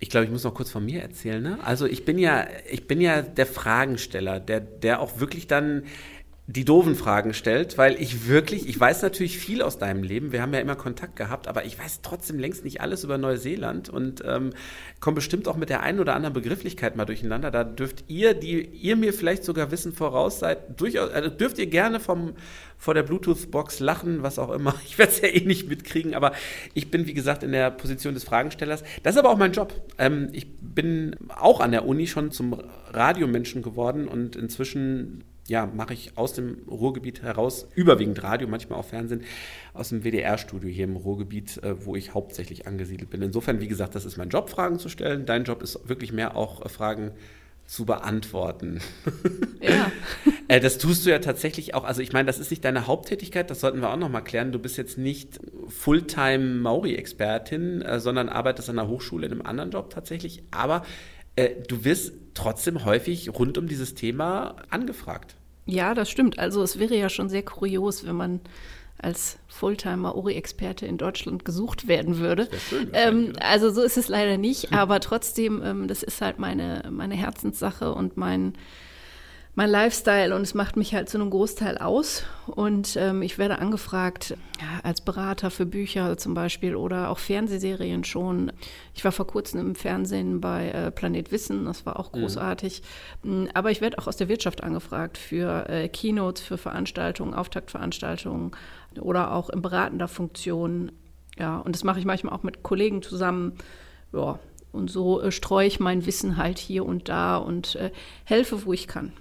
Ich 0.00 0.10
glaube, 0.10 0.26
ich 0.26 0.32
muss 0.32 0.42
noch 0.42 0.54
kurz 0.54 0.70
von 0.70 0.84
mir 0.84 1.00
erzählen. 1.00 1.40
Ne? 1.40 1.58
Also 1.62 1.86
ich 1.86 2.04
bin 2.04 2.18
ja, 2.18 2.48
ich 2.68 2.88
bin 2.88 3.00
ja 3.00 3.22
der 3.22 3.46
Fragensteller, 3.46 4.40
der, 4.40 4.60
der 4.60 5.00
auch 5.00 5.20
wirklich 5.20 5.46
dann 5.46 5.84
die 6.50 6.64
doofen 6.64 6.94
Fragen 6.94 7.34
stellt, 7.34 7.76
weil 7.76 8.00
ich 8.00 8.26
wirklich, 8.26 8.66
ich 8.66 8.80
weiß 8.80 9.02
natürlich 9.02 9.36
viel 9.38 9.60
aus 9.60 9.76
deinem 9.76 10.02
Leben, 10.02 10.32
wir 10.32 10.40
haben 10.40 10.54
ja 10.54 10.60
immer 10.60 10.76
Kontakt 10.76 11.14
gehabt, 11.14 11.46
aber 11.46 11.66
ich 11.66 11.78
weiß 11.78 12.00
trotzdem 12.00 12.38
längst 12.38 12.64
nicht 12.64 12.80
alles 12.80 13.04
über 13.04 13.18
Neuseeland 13.18 13.90
und 13.90 14.22
ähm, 14.26 14.54
komme 14.98 15.16
bestimmt 15.16 15.46
auch 15.46 15.58
mit 15.58 15.68
der 15.68 15.82
einen 15.82 16.00
oder 16.00 16.14
anderen 16.14 16.32
Begrifflichkeit 16.32 16.96
mal 16.96 17.04
durcheinander. 17.04 17.50
Da 17.50 17.64
dürft 17.64 18.04
ihr, 18.08 18.32
die 18.32 18.62
ihr 18.64 18.96
mir 18.96 19.12
vielleicht 19.12 19.44
sogar 19.44 19.70
Wissen 19.70 19.92
voraus 19.92 20.38
seid, 20.38 20.80
durchaus, 20.80 21.10
also 21.10 21.28
dürft 21.28 21.58
ihr 21.58 21.66
gerne 21.66 22.00
vom, 22.00 22.32
vor 22.78 22.94
der 22.94 23.02
Bluetooth-Box 23.02 23.80
lachen, 23.80 24.22
was 24.22 24.38
auch 24.38 24.50
immer. 24.50 24.74
Ich 24.86 24.96
werde 24.96 25.12
es 25.12 25.20
ja 25.20 25.28
eh 25.28 25.44
nicht 25.44 25.68
mitkriegen, 25.68 26.14
aber 26.14 26.32
ich 26.72 26.90
bin, 26.90 27.06
wie 27.06 27.12
gesagt, 27.12 27.42
in 27.42 27.52
der 27.52 27.70
Position 27.70 28.14
des 28.14 28.24
Fragenstellers. 28.24 28.82
Das 29.02 29.16
ist 29.16 29.18
aber 29.18 29.28
auch 29.28 29.36
mein 29.36 29.52
Job. 29.52 29.74
Ähm, 29.98 30.30
ich 30.32 30.46
bin 30.62 31.14
auch 31.28 31.60
an 31.60 31.72
der 31.72 31.84
Uni 31.84 32.06
schon 32.06 32.30
zum 32.30 32.58
Radiomenschen 32.90 33.60
geworden 33.60 34.08
und 34.08 34.34
inzwischen 34.34 35.24
ja, 35.48 35.66
mache 35.66 35.94
ich 35.94 36.16
aus 36.16 36.34
dem 36.34 36.58
Ruhrgebiet 36.70 37.22
heraus, 37.22 37.66
überwiegend 37.74 38.22
Radio, 38.22 38.46
manchmal 38.46 38.78
auch 38.78 38.84
Fernsehen, 38.84 39.24
aus 39.72 39.88
dem 39.88 40.04
WDR-Studio 40.04 40.68
hier 40.68 40.84
im 40.84 40.96
Ruhrgebiet, 40.96 41.62
äh, 41.62 41.84
wo 41.84 41.96
ich 41.96 42.14
hauptsächlich 42.14 42.66
angesiedelt 42.66 43.10
bin. 43.10 43.22
Insofern, 43.22 43.60
wie 43.60 43.68
gesagt, 43.68 43.94
das 43.94 44.04
ist 44.04 44.18
mein 44.18 44.28
Job, 44.28 44.50
Fragen 44.50 44.78
zu 44.78 44.88
stellen. 44.88 45.24
Dein 45.24 45.44
Job 45.44 45.62
ist 45.62 45.88
wirklich 45.88 46.12
mehr 46.12 46.36
auch 46.36 46.64
äh, 46.64 46.68
Fragen 46.68 47.12
zu 47.66 47.84
beantworten. 47.84 48.80
Ja. 49.60 49.90
äh, 50.48 50.60
das 50.60 50.78
tust 50.78 51.04
du 51.04 51.10
ja 51.10 51.18
tatsächlich 51.18 51.74
auch. 51.74 51.82
Also 51.82 52.00
ich 52.00 52.12
meine, 52.12 52.26
das 52.26 52.38
ist 52.38 52.52
nicht 52.52 52.64
deine 52.64 52.86
Haupttätigkeit, 52.86 53.50
das 53.50 53.58
sollten 53.58 53.80
wir 53.80 53.90
auch 53.90 53.96
nochmal 53.96 54.22
klären. 54.22 54.52
Du 54.52 54.60
bist 54.60 54.76
jetzt 54.78 54.98
nicht 54.98 55.40
Fulltime 55.66 56.60
Maori-Expertin, 56.60 57.82
äh, 57.82 57.98
sondern 57.98 58.28
arbeitest 58.28 58.70
an 58.70 58.76
der 58.76 58.86
Hochschule 58.86 59.26
in 59.26 59.32
einem 59.32 59.42
anderen 59.42 59.72
Job 59.72 59.90
tatsächlich. 59.90 60.44
Aber 60.52 60.84
äh, 61.34 61.56
du 61.66 61.84
wirst 61.84 62.12
trotzdem 62.34 62.84
häufig 62.84 63.30
rund 63.34 63.58
um 63.58 63.66
dieses 63.66 63.94
Thema 63.94 64.54
angefragt. 64.70 65.34
Ja, 65.68 65.94
das 65.94 66.10
stimmt. 66.10 66.38
Also 66.38 66.62
es 66.62 66.78
wäre 66.78 66.96
ja 66.96 67.10
schon 67.10 67.28
sehr 67.28 67.42
kurios, 67.42 68.06
wenn 68.06 68.16
man 68.16 68.40
als 68.96 69.38
Fulltime-Maori-Experte 69.48 70.86
in 70.86 70.96
Deutschland 70.96 71.44
gesucht 71.44 71.86
werden 71.86 72.18
würde. 72.18 72.48
Schön, 72.68 72.88
ähm, 72.94 73.32
also 73.38 73.70
so 73.70 73.82
ist 73.82 73.98
es 73.98 74.08
leider 74.08 74.38
nicht, 74.38 74.72
aber 74.72 74.98
trotzdem, 74.98 75.62
ähm, 75.62 75.86
das 75.86 76.02
ist 76.02 76.20
halt 76.22 76.38
meine, 76.38 76.88
meine 76.90 77.14
Herzenssache 77.14 77.94
und 77.94 78.16
mein 78.16 78.54
mein 79.58 79.70
Lifestyle 79.70 80.36
und 80.36 80.42
es 80.42 80.54
macht 80.54 80.76
mich 80.76 80.94
halt 80.94 81.08
zu 81.08 81.18
einem 81.18 81.30
Großteil 81.30 81.78
aus. 81.78 82.22
Und 82.46 82.94
ähm, 82.96 83.22
ich 83.22 83.38
werde 83.38 83.58
angefragt 83.58 84.36
ja, 84.60 84.80
als 84.84 85.00
Berater 85.00 85.50
für 85.50 85.66
Bücher 85.66 86.16
zum 86.16 86.32
Beispiel 86.32 86.76
oder 86.76 87.10
auch 87.10 87.18
Fernsehserien 87.18 88.04
schon. 88.04 88.52
Ich 88.94 89.04
war 89.04 89.10
vor 89.10 89.26
kurzem 89.26 89.58
im 89.58 89.74
Fernsehen 89.74 90.40
bei 90.40 90.68
äh, 90.68 90.92
Planet 90.92 91.32
Wissen, 91.32 91.64
das 91.64 91.84
war 91.84 91.98
auch 91.98 92.12
mhm. 92.12 92.20
großartig. 92.20 92.82
Mhm. 93.24 93.48
Aber 93.52 93.72
ich 93.72 93.80
werde 93.80 93.98
auch 93.98 94.06
aus 94.06 94.16
der 94.16 94.28
Wirtschaft 94.28 94.62
angefragt 94.62 95.18
für 95.18 95.68
äh, 95.68 95.88
Keynotes, 95.88 96.40
für 96.40 96.56
Veranstaltungen, 96.56 97.34
Auftaktveranstaltungen 97.34 98.52
oder 99.00 99.32
auch 99.34 99.50
in 99.50 99.60
beratender 99.60 100.06
Funktion. 100.06 100.92
Ja, 101.36 101.58
und 101.58 101.74
das 101.74 101.82
mache 101.82 101.98
ich 101.98 102.04
manchmal 102.04 102.32
auch 102.32 102.44
mit 102.44 102.62
Kollegen 102.62 103.02
zusammen. 103.02 103.54
Ja, 104.12 104.38
und 104.70 104.88
so 104.88 105.20
äh, 105.20 105.32
streue 105.32 105.66
ich 105.66 105.80
mein 105.80 106.06
Wissen 106.06 106.36
halt 106.36 106.60
hier 106.60 106.86
und 106.86 107.08
da 107.08 107.38
und 107.38 107.74
äh, 107.74 107.90
helfe, 108.22 108.64
wo 108.64 108.72
ich 108.72 108.86
kann. 108.86 109.12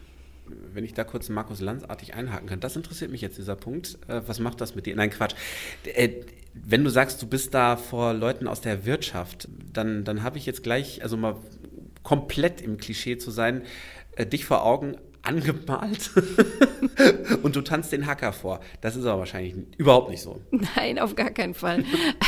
Wenn 0.74 0.84
ich 0.84 0.94
da 0.94 1.04
kurz 1.04 1.30
Markus 1.30 1.62
Lanzartig 1.62 2.14
einhaken 2.14 2.48
kann, 2.48 2.60
das 2.60 2.76
interessiert 2.76 3.12
mich 3.12 3.22
jetzt, 3.22 3.38
dieser 3.38 3.56
Punkt. 3.56 3.98
Äh, 4.08 4.22
was 4.26 4.40
macht 4.40 4.62
das 4.62 4.76
mit 4.76 4.86
dir? 4.86 4.96
Nein, 4.96 5.10
Quatsch. 5.10 5.36
Äh, 5.84 6.22
wenn 6.54 6.84
du 6.84 6.90
sagst, 6.90 7.22
du 7.22 7.28
bist 7.28 7.54
da 7.54 7.76
vor 7.78 8.14
Leuten 8.14 8.48
aus 8.48 8.62
der 8.62 8.86
Wirtschaft, 8.86 9.48
dann, 9.74 10.04
dann 10.04 10.24
habe 10.24 10.38
ich 10.38 10.46
jetzt 10.46 10.64
gleich, 10.64 11.04
also 11.04 11.18
mal 11.18 11.36
komplett 12.04 12.62
im 12.62 12.78
Klischee 12.78 13.18
zu 13.18 13.32
sein, 13.32 13.64
äh, 14.16 14.26
dich 14.26 14.46
vor 14.46 14.64
Augen 14.66 14.98
angemalt 15.28 16.12
und 17.44 17.56
du 17.56 17.62
tanzt 17.62 17.92
den 17.92 18.06
Hacker 18.06 18.32
vor. 18.32 18.62
Das 18.82 18.96
ist 18.96 19.06
aber 19.06 19.20
wahrscheinlich 19.20 19.56
überhaupt 19.78 20.10
nicht 20.10 20.22
so. 20.22 20.42
Nein, 20.76 21.00
auf 21.00 21.16
gar 21.16 21.32
keinen 21.32 21.54
Fall. 21.54 21.84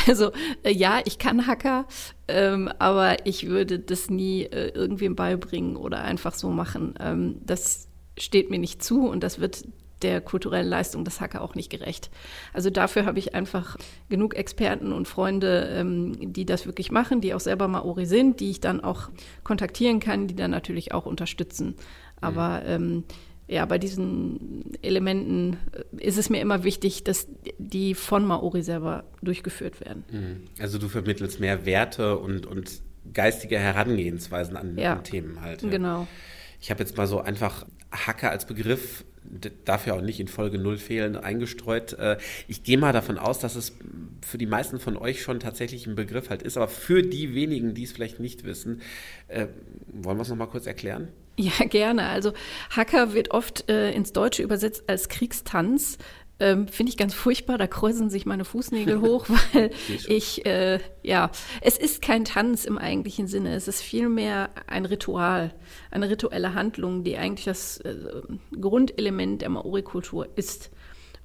Also 0.06 0.32
ja, 0.66 1.00
ich 1.04 1.18
kann 1.18 1.46
Hacker, 1.46 1.86
ähm, 2.28 2.70
aber 2.78 3.26
ich 3.26 3.48
würde 3.48 3.78
das 3.78 4.10
nie 4.10 4.42
äh, 4.42 4.68
irgendwem 4.68 5.16
beibringen 5.16 5.76
oder 5.76 6.02
einfach 6.02 6.34
so 6.34 6.50
machen. 6.50 6.94
Ähm, 7.00 7.40
das 7.44 7.88
steht 8.20 8.50
mir 8.50 8.58
nicht 8.58 8.82
zu 8.82 9.08
und 9.08 9.22
das 9.22 9.40
wird 9.40 9.64
der 10.02 10.20
kulturellen 10.20 10.68
Leistung 10.68 11.04
des 11.04 11.20
Hacker 11.20 11.42
auch 11.42 11.54
nicht 11.54 11.70
gerecht. 11.70 12.10
Also 12.52 12.70
dafür 12.70 13.04
habe 13.04 13.18
ich 13.18 13.34
einfach 13.34 13.76
genug 14.08 14.34
Experten 14.34 14.92
und 14.92 15.08
Freunde, 15.08 15.68
ähm, 15.74 16.32
die 16.32 16.46
das 16.46 16.66
wirklich 16.66 16.90
machen, 16.90 17.20
die 17.20 17.34
auch 17.34 17.40
selber 17.40 17.68
Maori 17.68 18.06
sind, 18.06 18.40
die 18.40 18.50
ich 18.50 18.60
dann 18.60 18.82
auch 18.82 19.10
kontaktieren 19.44 20.00
kann, 20.00 20.26
die 20.26 20.34
dann 20.34 20.50
natürlich 20.50 20.92
auch 20.92 21.06
unterstützen. 21.06 21.74
Aber 22.20 22.62
ähm, 22.64 23.04
ja, 23.46 23.66
bei 23.66 23.78
diesen 23.78 24.72
Elementen 24.80 25.56
äh, 25.72 26.06
ist 26.06 26.18
es 26.18 26.30
mir 26.30 26.40
immer 26.40 26.64
wichtig, 26.64 27.04
dass 27.04 27.26
die 27.58 27.94
von 27.94 28.24
Maori 28.24 28.62
selber 28.62 29.04
durchgeführt 29.22 29.80
werden. 29.80 30.04
Mhm. 30.10 30.44
Also 30.60 30.78
du 30.78 30.88
vermittelst 30.88 31.40
mehr 31.40 31.66
Werte 31.66 32.18
und, 32.18 32.46
und 32.46 32.80
geistige 33.12 33.58
Herangehensweisen 33.58 34.56
an, 34.56 34.78
ja, 34.78 34.94
an 34.94 35.04
Themen 35.04 35.40
halt. 35.40 35.62
Ja. 35.62 35.68
Genau. 35.68 36.06
Ich 36.60 36.70
habe 36.70 36.80
jetzt 36.80 36.96
mal 36.96 37.06
so 37.06 37.20
einfach 37.20 37.66
Hacker 37.92 38.30
als 38.30 38.46
Begriff 38.46 39.04
darf 39.64 39.86
ja 39.86 39.94
auch 39.94 40.00
nicht 40.00 40.18
in 40.18 40.28
Folge 40.28 40.58
null 40.58 40.78
fehlen, 40.78 41.16
eingestreut. 41.16 41.92
Äh, 41.94 42.18
ich 42.48 42.62
gehe 42.62 42.78
mal 42.78 42.92
davon 42.92 43.18
aus, 43.18 43.38
dass 43.38 43.54
es 43.54 43.76
für 44.26 44.38
die 44.38 44.46
meisten 44.46 44.80
von 44.80 44.96
euch 44.96 45.22
schon 45.22 45.40
tatsächlich 45.40 45.86
ein 45.86 45.94
Begriff 45.94 46.30
halt 46.30 46.42
ist, 46.42 46.56
aber 46.56 46.68
für 46.68 47.02
die 47.02 47.34
wenigen, 47.34 47.74
die 47.74 47.84
es 47.84 47.92
vielleicht 47.92 48.20
nicht 48.20 48.44
wissen, 48.44 48.80
äh, 49.28 49.46
wollen 49.92 50.16
wir 50.16 50.22
es 50.22 50.28
nochmal 50.28 50.48
kurz 50.48 50.66
erklären? 50.66 51.08
Ja, 51.36 51.64
gerne. 51.66 52.06
Also 52.08 52.32
Hacker 52.70 53.14
wird 53.14 53.30
oft 53.30 53.70
äh, 53.70 53.92
ins 53.92 54.12
Deutsche 54.12 54.42
übersetzt 54.42 54.84
als 54.88 55.08
Kriegstanz. 55.08 55.98
Ähm, 56.40 56.68
Finde 56.68 56.90
ich 56.90 56.96
ganz 56.96 57.12
furchtbar, 57.12 57.58
da 57.58 57.66
kräuseln 57.66 58.08
sich 58.08 58.24
meine 58.24 58.46
Fußnägel 58.46 59.00
hoch, 59.02 59.26
weil 59.28 59.70
ich, 60.08 60.46
äh, 60.46 60.80
ja, 61.02 61.30
es 61.60 61.76
ist 61.76 62.00
kein 62.00 62.24
Tanz 62.24 62.64
im 62.64 62.78
eigentlichen 62.78 63.26
Sinne, 63.26 63.54
es 63.54 63.68
ist 63.68 63.82
vielmehr 63.82 64.48
ein 64.66 64.86
Ritual, 64.86 65.52
eine 65.90 66.08
rituelle 66.08 66.54
Handlung, 66.54 67.04
die 67.04 67.18
eigentlich 67.18 67.44
das 67.44 67.78
äh, 67.78 67.94
Grundelement 68.58 69.42
der 69.42 69.50
Maori-Kultur 69.50 70.28
ist. 70.36 70.70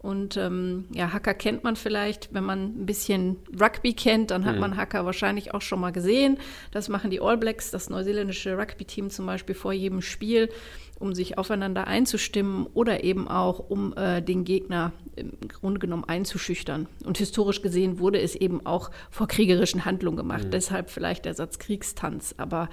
Und 0.05 0.37
ähm, 0.37 0.85
ja, 0.93 1.11
Hacker 1.11 1.33
kennt 1.33 1.63
man 1.63 1.75
vielleicht, 1.75 2.31
wenn 2.31 2.43
man 2.43 2.79
ein 2.81 2.85
bisschen 2.85 3.37
Rugby 3.59 3.93
kennt, 3.93 4.29
dann 4.29 4.45
hat 4.45 4.53
mhm. 4.53 4.61
man 4.61 4.77
Hacker 4.77 5.03
wahrscheinlich 5.03 5.55
auch 5.55 5.63
schon 5.63 5.79
mal 5.79 5.91
gesehen. 5.91 6.37
Das 6.69 6.89
machen 6.89 7.09
die 7.09 7.19
All 7.19 7.37
Blacks, 7.37 7.71
das 7.71 7.89
neuseeländische 7.89 8.55
Rugby-Team 8.55 9.09
zum 9.09 9.25
Beispiel 9.25 9.55
vor 9.55 9.73
jedem 9.73 10.03
Spiel 10.03 10.49
um 10.97 11.13
sich 11.13 11.37
aufeinander 11.37 11.87
einzustimmen 11.87 12.67
oder 12.73 13.03
eben 13.03 13.27
auch, 13.27 13.59
um 13.59 13.95
äh, 13.97 14.21
den 14.21 14.43
Gegner 14.43 14.93
im 15.15 15.33
Grunde 15.47 15.79
genommen 15.79 16.05
einzuschüchtern. 16.05 16.87
Und 17.03 17.17
historisch 17.17 17.61
gesehen 17.61 17.99
wurde 17.99 18.19
es 18.19 18.35
eben 18.35 18.65
auch 18.65 18.91
vor 19.09 19.27
kriegerischen 19.27 19.85
Handlungen 19.85 20.17
gemacht. 20.17 20.45
Mhm. 20.45 20.51
Deshalb 20.51 20.89
vielleicht 20.89 21.25
der 21.25 21.33
Satz 21.33 21.59
Kriegstanz. 21.59 22.35
Aber 22.37 22.69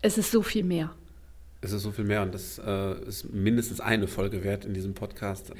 es 0.00 0.18
ist 0.18 0.30
so 0.30 0.42
viel 0.42 0.64
mehr. 0.64 0.94
Es 1.60 1.72
ist 1.72 1.82
so 1.82 1.92
viel 1.92 2.04
mehr 2.04 2.22
und 2.22 2.34
das 2.34 2.58
äh, 2.58 3.04
ist 3.06 3.32
mindestens 3.32 3.80
eine 3.80 4.08
Folge 4.08 4.42
wert 4.42 4.64
in 4.64 4.74
diesem 4.74 4.94
Podcast, 4.94 5.52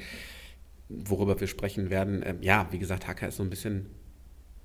worüber 0.89 1.39
wir 1.39 1.47
sprechen 1.47 1.89
werden. 1.89 2.21
Ähm, 2.25 2.37
ja, 2.41 2.67
wie 2.71 2.79
gesagt, 2.79 3.07
Hacker 3.07 3.29
ist 3.29 3.37
so 3.37 3.43
ein 3.43 3.49
bisschen 3.49 3.85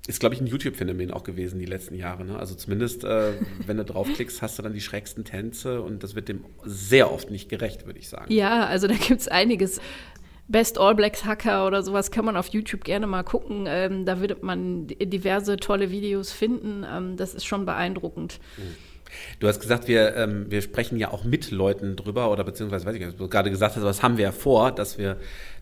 ist, 0.07 0.19
glaube 0.19 0.33
ich, 0.35 0.41
ein 0.41 0.47
YouTube-Phänomen 0.47 1.11
auch 1.11 1.23
gewesen 1.23 1.59
die 1.59 1.65
letzten 1.65 1.95
Jahre. 1.95 2.25
Ne? 2.25 2.37
Also 2.39 2.55
zumindest, 2.55 3.03
äh, 3.03 3.33
wenn 3.65 3.77
du 3.77 3.85
draufklickst, 3.85 4.41
hast 4.41 4.57
du 4.57 4.63
dann 4.63 4.73
die 4.73 4.81
schrägsten 4.81 5.23
Tänze 5.23 5.81
und 5.81 6.03
das 6.03 6.15
wird 6.15 6.29
dem 6.29 6.45
sehr 6.65 7.11
oft 7.11 7.29
nicht 7.29 7.49
gerecht, 7.49 7.85
würde 7.85 7.99
ich 7.99 8.09
sagen. 8.09 8.33
Ja, 8.33 8.65
also 8.65 8.87
da 8.87 8.95
gibt 8.95 9.21
es 9.21 9.27
einiges. 9.27 9.79
Best 10.47 10.79
All 10.79 10.95
Blacks 10.95 11.25
Hacker 11.25 11.67
oder 11.67 11.83
sowas 11.83 12.09
kann 12.09 12.25
man 12.25 12.35
auf 12.35 12.47
YouTube 12.47 12.83
gerne 12.83 13.05
mal 13.05 13.21
gucken. 13.21 13.65
Ähm, 13.67 14.05
da 14.05 14.19
wird 14.19 14.41
man 14.41 14.87
diverse 14.87 15.57
tolle 15.57 15.91
Videos 15.91 16.31
finden. 16.31 16.83
Ähm, 16.91 17.17
das 17.17 17.35
ist 17.35 17.45
schon 17.45 17.65
beeindruckend. 17.65 18.39
Mhm. 18.57 18.75
Du 19.39 19.47
hast 19.47 19.59
gesagt, 19.59 19.87
wir, 19.87 20.15
ähm, 20.15 20.45
wir 20.49 20.61
sprechen 20.61 20.97
ja 20.97 21.11
auch 21.11 21.23
mit 21.23 21.51
Leuten 21.51 21.95
drüber 21.95 22.31
oder 22.31 22.43
beziehungsweise, 22.43 22.85
weiß 22.85 22.95
ich 22.95 22.99
nicht, 22.99 23.09
was 23.09 23.17
du 23.17 23.27
gerade 23.27 23.49
gesagt 23.49 23.75
hast, 23.75 23.83
was 23.83 24.03
haben 24.03 24.17
wir 24.17 24.25
ja 24.25 24.31
vor, 24.31 24.71
dass 24.71 24.97
wir 24.97 25.17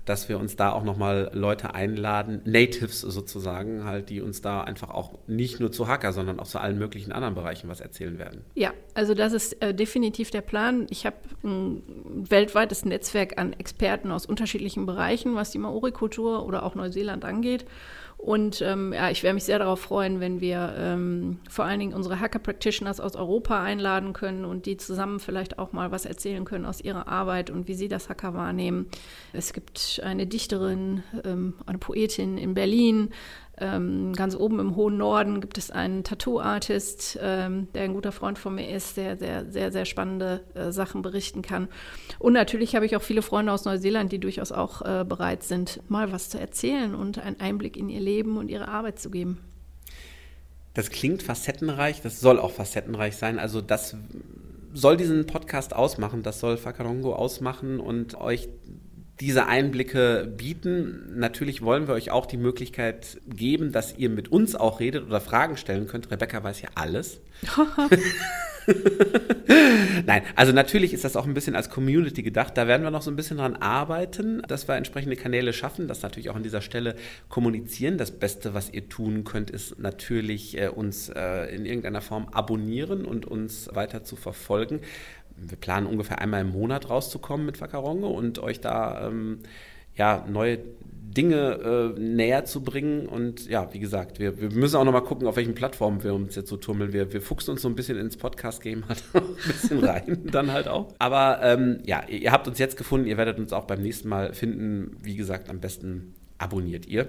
dass 0.08 0.30
wir 0.30 0.40
uns 0.40 0.56
da 0.56 0.72
auch 0.72 0.84
nochmal 0.84 1.30
Leute 1.34 1.76
einladen, 1.76 2.42
Natives 2.46 3.02
sozusagen, 3.02 3.84
halt, 3.84 4.10
die 4.10 4.22
uns 4.22 4.42
da 4.42 4.62
einfach 4.62 4.90
auch 4.90 5.20
nicht 5.28 5.60
nur 5.60 5.72
zu 5.72 5.88
Hacker, 5.88 6.14
sondern 6.14 6.40
auch 6.40 6.48
zu 6.48 6.60
allen 6.60 6.78
möglichen 6.78 7.12
anderen 7.12 7.36
Bereichen 7.36 7.68
was 7.68 7.82
erzählen 7.82 8.18
werden. 8.18 8.46
Ja, 8.56 8.74
also 8.94 9.14
das 9.14 9.34
ist 9.34 9.62
äh, 9.62 9.74
definitiv 9.74 10.32
der 10.32 10.42
Plan. 10.42 10.88
Ich 10.90 11.06
habe 11.06 11.18
ein 11.44 11.84
weltweites 12.30 12.86
Netzwerk 12.86 13.38
an 13.38 13.54
Experten 13.54 14.12
aus 14.12 14.26
unterschiedlichen 14.26 14.86
Bereichen, 14.86 15.36
was 15.36 15.52
die 15.52 15.60
Maori-Kultur 15.60 16.46
oder 16.46 16.64
auch 16.64 16.76
Neuseeland 16.76 17.26
angeht. 17.26 17.66
Und 18.18 18.64
ähm, 18.64 18.94
ja, 18.94 19.12
ich 19.12 19.22
werde 19.22 19.36
mich 19.36 19.44
sehr 19.44 19.60
darauf 19.60 19.80
freuen, 19.80 20.20
wenn 20.20 20.42
wir 20.42 20.74
ähm, 20.78 21.40
vor 21.50 21.66
allen 21.66 21.80
Dingen 21.80 21.94
unsere 21.94 22.20
Hacker-Practitioners 22.20 23.00
aus 23.00 23.16
Europa 23.16 23.64
einladen 23.64 24.14
können 24.14 24.44
und 24.44 24.66
die 24.66 24.76
zusammen 24.76 25.20
vielleicht 25.20 25.60
auch 25.60 25.72
mal 25.72 25.92
was 25.92 26.06
erzählen 26.06 26.44
können 26.44 26.66
aus 26.66 26.82
ihrer 26.82 27.08
Arbeit 27.08 27.52
und 27.52 27.68
wie 27.68 27.76
sie 27.76 27.88
das 27.88 28.10
Hacker 28.10 28.34
wahrnehmen. 28.34 28.88
Es 29.34 29.54
gibt 29.54 30.02
eine 30.04 30.26
Dichterin, 30.26 31.04
ähm, 31.24 31.54
eine 31.68 31.78
Poetin 31.78 32.40
in 32.40 32.56
Berlin, 32.56 33.10
ähm, 33.60 34.14
ganz 34.14 34.36
oben 34.36 34.60
im 34.60 34.76
hohen 34.76 34.98
Norden 34.98 35.42
gibt 35.42 35.58
es 35.58 35.72
einen 35.72 36.04
Tattoo-Artist, 36.04 37.18
ähm, 37.22 37.68
der 37.74 37.84
ein 37.84 37.94
guter 37.94 38.12
Freund 38.12 38.38
von 38.38 38.56
mir 38.56 38.70
ist, 38.70 38.98
der 38.98 39.18
sehr, 39.18 39.52
sehr, 39.52 39.72
sehr 39.72 39.86
spannende 39.86 40.42
äh, 40.54 40.72
Sachen 40.72 41.02
berichten 41.02 41.42
kann. 41.42 41.68
Und 42.20 42.34
natürlich 42.34 42.76
habe 42.76 42.86
ich 42.86 42.96
auch 42.96 43.02
viele 43.02 43.22
Freunde 43.22 43.52
aus 43.52 43.66
Neuseeland, 43.66 44.12
die 44.12 44.20
durchaus 44.20 44.52
auch 44.52 44.82
äh, 44.84 45.04
bereit 45.04 45.44
sind, 45.44 45.82
mal 45.90 46.12
was 46.12 46.30
zu 46.30 46.40
erzählen 46.40 46.94
und 46.94 47.20
einen 47.20 47.40
Einblick 47.40 47.78
in 47.78 47.90
ihr 47.90 48.02
Leben 48.02 48.38
und 48.38 48.50
ihre 48.50 48.68
Arbeit 48.68 49.00
zu 49.00 49.10
geben. 49.10 49.40
Das 50.76 50.92
klingt 50.92 51.24
facettenreich, 51.24 52.02
das 52.02 52.20
soll 52.20 52.40
auch 52.40 52.52
facettenreich 52.52 53.16
sein. 53.16 53.40
Also 53.40 53.62
das 53.62 53.96
soll 54.74 54.98
diesen 54.98 55.26
Podcast 55.26 55.76
ausmachen, 55.76 56.22
das 56.22 56.40
soll 56.40 56.58
Fakarongo 56.58 57.16
ausmachen 57.16 57.80
und 57.80 58.14
euch 58.14 58.48
diese 59.20 59.48
Einblicke 59.48 60.32
bieten. 60.38 61.14
Natürlich 61.16 61.62
wollen 61.62 61.88
wir 61.88 61.96
euch 61.96 62.12
auch 62.12 62.26
die 62.26 62.38
Möglichkeit 62.38 63.20
geben, 63.28 63.72
dass 63.72 63.98
ihr 63.98 64.10
mit 64.10 64.32
uns 64.32 64.56
auch 64.56 64.80
redet 64.80 65.06
oder 65.06 65.22
Fragen 65.22 65.58
stellen 65.58 65.88
könnt. 65.88 66.12
Rebecca 66.12 66.44
weiß 66.44 66.62
ja 66.62 66.70
alles. 66.76 67.20
Nein, 70.06 70.24
also 70.36 70.52
natürlich 70.52 70.94
ist 70.94 71.04
das 71.04 71.16
auch 71.16 71.26
ein 71.26 71.34
bisschen 71.34 71.56
als 71.56 71.70
Community 71.70 72.22
gedacht. 72.24 72.58
Da 72.58 72.68
werden 72.68 72.84
wir 72.84 72.92
noch 72.92 73.02
so 73.02 73.12
ein 73.12 73.16
bisschen 73.16 73.38
dran 73.38 73.56
arbeiten, 73.56 74.42
dass 74.48 74.68
wir 74.68 74.76
entsprechende 74.76 75.16
Kanäle 75.16 75.54
schaffen, 75.54 75.88
das 75.88 76.02
natürlich 76.02 76.30
auch 76.30 76.36
an 76.36 76.44
dieser 76.44 76.62
Stelle 76.62 76.96
kommunizieren. 77.30 77.98
Das 77.98 78.12
Beste, 78.12 78.54
was 78.54 78.72
ihr 78.72 78.90
tun 78.90 79.24
könnt, 79.24 79.50
ist 79.50 79.80
natürlich 79.80 80.58
äh, 80.58 80.68
uns 80.68 81.10
äh, 81.10 81.54
in 81.56 81.66
irgendeiner 81.66 82.02
Form 82.02 82.28
abonnieren 82.32 83.06
und 83.06 83.26
uns 83.26 83.70
weiter 83.74 84.04
zu 84.04 84.16
verfolgen 84.16 84.82
wir 85.38 85.58
planen 85.58 85.86
ungefähr 85.86 86.20
einmal 86.20 86.42
im 86.42 86.50
Monat 86.50 86.90
rauszukommen 86.90 87.46
mit 87.46 87.62
Wakaronge 87.62 88.08
und 88.08 88.40
euch 88.40 88.60
da 88.60 89.08
ähm, 89.08 89.40
ja, 89.96 90.26
neue 90.28 90.60
Dinge 91.18 91.96
äh, 91.98 92.00
näher 92.00 92.46
zu 92.46 92.62
bringen. 92.62 93.08
Und 93.08 93.50
ja, 93.50 93.74
wie 93.74 93.80
gesagt, 93.80 94.20
wir, 94.20 94.40
wir 94.40 94.52
müssen 94.52 94.76
auch 94.76 94.84
noch 94.84 94.92
mal 94.92 95.02
gucken, 95.02 95.28
auf 95.28 95.36
welchen 95.36 95.56
Plattformen 95.56 96.04
wir 96.04 96.14
uns 96.14 96.36
jetzt 96.36 96.50
so 96.50 96.58
tummeln. 96.58 96.94
Wir, 96.94 97.12
wir 97.12 97.22
fuchsen 97.22 97.52
uns 97.52 97.64
so 97.64 97.68
ein 97.68 97.76
bisschen 97.76 97.98
ins 97.98 98.18
Podcast-Game 98.18 98.86
halt 98.90 99.04
ein 99.14 99.24
bisschen 99.36 99.84
rein, 99.84 100.20
dann 100.32 100.54
halt 100.54 100.68
auch. 100.68 100.94
Aber 101.00 101.40
ähm, 101.42 101.80
ja, 101.84 102.04
ihr 102.08 102.32
habt 102.32 102.48
uns 102.48 102.60
jetzt 102.60 102.78
gefunden, 102.78 103.08
ihr 103.08 103.18
werdet 103.18 103.40
uns 103.40 103.52
auch 103.52 103.66
beim 103.66 103.82
nächsten 103.82 104.08
Mal 104.08 104.34
finden. 104.34 104.96
Wie 105.02 105.16
gesagt, 105.16 105.50
am 105.50 105.60
besten 105.60 106.14
abonniert 106.38 106.86
ihr. 106.86 107.08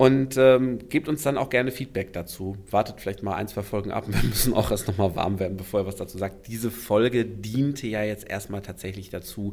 Und 0.00 0.38
ähm, 0.38 0.88
gebt 0.88 1.10
uns 1.10 1.24
dann 1.24 1.36
auch 1.36 1.50
gerne 1.50 1.70
Feedback 1.70 2.14
dazu. 2.14 2.56
Wartet 2.70 3.02
vielleicht 3.02 3.22
mal 3.22 3.34
ein, 3.34 3.48
zwei 3.48 3.62
Folgen 3.62 3.90
ab. 3.90 4.04
Wir 4.08 4.22
müssen 4.26 4.54
auch 4.54 4.70
erst 4.70 4.88
nochmal 4.88 5.14
warm 5.14 5.38
werden, 5.38 5.58
bevor 5.58 5.80
ihr 5.80 5.86
was 5.86 5.96
dazu 5.96 6.16
sagt. 6.16 6.48
Diese 6.48 6.70
Folge 6.70 7.26
diente 7.26 7.86
ja 7.86 8.02
jetzt 8.02 8.26
erstmal 8.26 8.62
tatsächlich 8.62 9.10
dazu, 9.10 9.52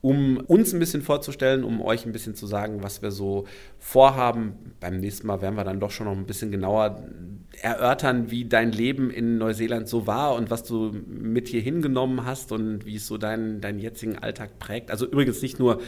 um 0.00 0.38
uns 0.38 0.72
ein 0.72 0.78
bisschen 0.78 1.02
vorzustellen, 1.02 1.62
um 1.62 1.82
euch 1.82 2.06
ein 2.06 2.12
bisschen 2.12 2.34
zu 2.34 2.46
sagen, 2.46 2.82
was 2.82 3.02
wir 3.02 3.10
so 3.10 3.46
vorhaben. 3.78 4.54
Beim 4.80 4.96
nächsten 4.96 5.26
Mal 5.26 5.42
werden 5.42 5.56
wir 5.56 5.64
dann 5.64 5.78
doch 5.78 5.90
schon 5.90 6.06
noch 6.06 6.16
ein 6.16 6.24
bisschen 6.24 6.50
genauer 6.50 7.04
erörtern, 7.60 8.30
wie 8.30 8.46
dein 8.46 8.72
Leben 8.72 9.10
in 9.10 9.36
Neuseeland 9.36 9.88
so 9.88 10.06
war 10.06 10.36
und 10.36 10.50
was 10.50 10.64
du 10.64 10.90
mit 11.06 11.48
hier 11.48 11.60
hingenommen 11.60 12.24
hast 12.24 12.50
und 12.50 12.86
wie 12.86 12.96
es 12.96 13.06
so 13.06 13.18
deinen, 13.18 13.60
deinen 13.60 13.78
jetzigen 13.78 14.16
Alltag 14.16 14.58
prägt. 14.58 14.90
Also 14.90 15.04
übrigens 15.06 15.42
nicht 15.42 15.58
nur 15.58 15.82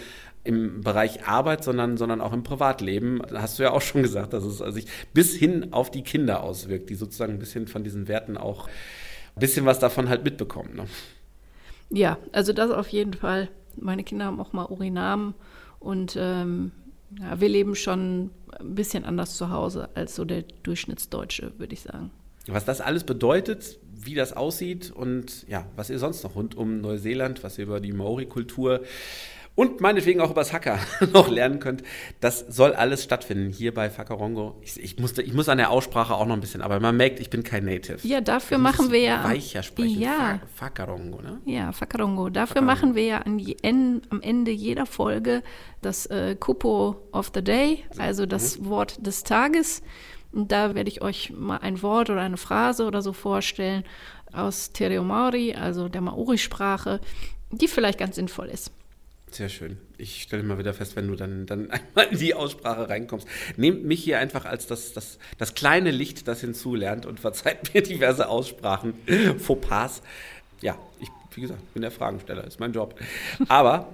im 0.45 0.83
Bereich 0.83 1.27
Arbeit, 1.27 1.65
sondern, 1.65 1.97
sondern 1.97 2.21
auch 2.21 2.33
im 2.33 2.43
Privatleben. 2.43 3.23
Hast 3.33 3.59
du 3.59 3.63
ja 3.63 3.73
auch 3.73 3.81
schon 3.81 4.03
gesagt, 4.03 4.35
dass 4.35 4.45
es 4.45 4.59
sich 4.75 4.87
bis 5.13 5.35
hin 5.35 5.73
auf 5.73 5.91
die 5.91 6.03
Kinder 6.03 6.43
auswirkt, 6.43 6.91
die 6.91 6.95
sozusagen 6.95 7.33
ein 7.33 7.39
bisschen 7.39 7.67
von 7.67 7.83
diesen 7.83 8.09
Werten 8.09 8.37
auch 8.37 8.69
ein 8.69 9.41
bisschen 9.41 9.65
was 9.67 9.79
davon 9.79 10.09
halt 10.09 10.23
mitbekommen. 10.23 10.77
Ne? 10.77 10.87
Ja, 11.91 12.19
also 12.33 12.53
das 12.53 12.71
auf 12.71 12.89
jeden 12.89 13.15
Fall. 13.15 13.49
Meine 13.77 14.05
Kinder 14.05 14.27
haben 14.27 14.41
auch 14.41 14.53
mal 14.53 14.67
Urinamen 14.67 15.35
und 15.81 16.17
ähm, 16.19 16.73
ja, 17.19 17.41
wir 17.41 17.49
leben 17.49 17.75
schon 17.75 18.31
ein 18.59 18.75
bisschen 18.75 19.05
anders 19.05 19.37
zu 19.37 19.51
Hause 19.51 19.89
als 19.95 20.15
so 20.15 20.25
der 20.25 20.45
Durchschnittsdeutsche, 20.63 21.53
würde 21.59 21.75
ich 21.75 21.81
sagen. 21.81 22.11
Was 22.47 22.65
das 22.65 22.81
alles 22.81 23.05
bedeutet, 23.05 23.79
wie 23.93 24.15
das 24.15 24.35
aussieht 24.35 24.91
und 24.91 25.49
ja, 25.49 25.67
was 25.77 25.89
ihr 25.89 25.99
sonst 25.99 26.23
noch 26.25 26.35
rund 26.35 26.55
um 26.55 26.81
Neuseeland, 26.81 27.43
was 27.43 27.59
ihr 27.59 27.65
über 27.65 27.81
die 27.81 27.93
Maori-Kultur 27.93 28.83
und 29.55 29.81
meinetwegen 29.81 30.21
auch 30.21 30.31
übers 30.31 30.53
Hacker 30.53 30.79
noch 31.13 31.29
lernen 31.29 31.61
könnt. 31.61 31.83
Das 32.21 32.41
soll 32.41 32.73
alles 32.73 33.05
stattfinden 33.05 33.51
hier 33.51 33.73
bei 33.73 33.89
Fakarongo. 33.91 34.57
Ich, 34.63 34.83
ich, 34.83 34.99
musste, 34.99 35.23
ich 35.23 35.33
muss 35.33 35.49
an 35.49 35.59
der 35.59 35.71
Aussprache 35.71 36.15
auch 36.15 36.27
noch 36.27 36.35
ein 36.35 36.41
bisschen, 36.41 36.61
aber 36.61 36.81
man 36.81 36.97
merkt, 36.97 37.21
ich 37.21 37.31
bin 37.31 37.43
kein 37.43 37.65
Native. 37.65 37.99
Ja, 38.03 38.21
dafür 38.21 38.59
machen 38.59 38.91
wir 38.91 39.01
ja. 39.01 39.25
Weicher 39.25 39.63
sprechen. 39.63 40.01
Ja. 40.01 40.41
Fakarongo, 40.55 41.21
ne? 41.21 41.41
Ja, 41.45 41.73
Fakarongo. 41.73 42.31
Dafür 42.31 42.57
Fakarongo. 42.57 42.73
machen 42.73 42.95
wir 42.95 43.05
ja 43.05 43.19
an 43.19 43.39
en, 43.63 44.03
am 44.11 44.21
Ende 44.21 44.51
jeder 44.51 44.87
Folge 44.87 45.43
das 45.83 46.07
äh, 46.07 46.35
Kupo 46.39 46.97
of 47.13 47.31
the 47.35 47.43
Day, 47.43 47.85
also 47.99 48.27
das 48.27 48.59
mhm. 48.59 48.67
Wort 48.67 49.07
des 49.07 49.23
Tages. 49.23 49.83
Und 50.33 50.51
da 50.51 50.75
werde 50.75 50.91
ich 50.91 51.01
euch 51.01 51.33
mal 51.37 51.59
ein 51.59 51.81
Wort 51.83 52.11
oder 52.11 52.23
eine 52.23 52.37
Phrase 52.37 52.87
oder 52.87 53.03
so 53.03 53.13
vorstellen 53.13 53.85
aus 54.33 54.73
Tereo 54.73 55.05
Maori, 55.05 55.55
also 55.55 55.89
der 55.89 56.01
Maori-Sprache, 56.01 57.01
die 57.53 57.69
vielleicht 57.69 58.01
ganz 58.01 58.17
sinnvoll 58.17 58.49
ist. 58.49 58.73
Sehr 59.35 59.49
schön. 59.49 59.79
Ich 59.99 60.23
stelle 60.23 60.45
mal 60.45 60.59
wieder 60.59 60.73
fest, 60.73 60.95
wenn 60.95 61.09
du 61.09 61.17
dann, 61.17 61.45
dann 61.45 61.69
einmal 61.73 62.07
in 62.13 62.19
die 62.19 62.35
Aussprache 62.35 62.89
reinkommst. 62.89 63.27
Nehmt 63.57 63.85
mich 63.85 64.05
hier 64.05 64.21
einfach 64.21 64.45
als 64.45 64.69
das, 64.69 64.93
das, 64.93 65.19
das 65.39 65.55
kleine 65.55 65.91
Licht, 65.91 66.29
das 66.29 66.41
hinzulernt 66.41 67.05
und 67.05 67.19
verzeiht 67.19 67.75
mir 67.75 67.83
diverse 67.83 68.29
Aussprachen, 68.29 68.95
Fauxpas. 69.39 70.03
Ja, 70.61 70.79
ich, 71.01 71.09
wie 71.35 71.41
gesagt, 71.41 71.75
bin 71.75 71.83
der 71.83 71.91
Fragensteller, 71.91 72.45
ist 72.45 72.61
mein 72.61 72.73
Job. 72.73 72.95
Aber 73.49 73.93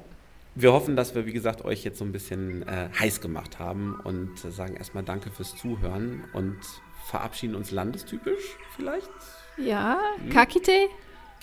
wir 0.54 0.74
hoffen, 0.74 0.94
dass 0.94 1.14
wir, 1.14 1.24
wie 1.24 1.32
gesagt, 1.32 1.64
euch 1.64 1.84
jetzt 1.84 1.98
so 1.98 2.04
ein 2.04 2.12
bisschen 2.12 2.68
äh, 2.68 2.90
heiß 2.98 3.22
gemacht 3.22 3.58
haben 3.58 3.98
und 4.04 4.44
äh, 4.44 4.50
sagen 4.50 4.76
erstmal 4.76 5.04
Danke 5.04 5.30
fürs 5.30 5.56
Zuhören 5.56 6.22
und 6.34 6.58
verabschieden 7.06 7.54
uns 7.54 7.70
landestypisch 7.70 8.58
vielleicht. 8.76 9.08
Ja, 9.56 9.98
hm? 10.18 10.28
Kakite. 10.28 10.88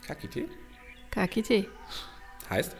Kakite? 0.05 0.45
Kakite. 1.09 1.65
Heißt? 2.47 2.75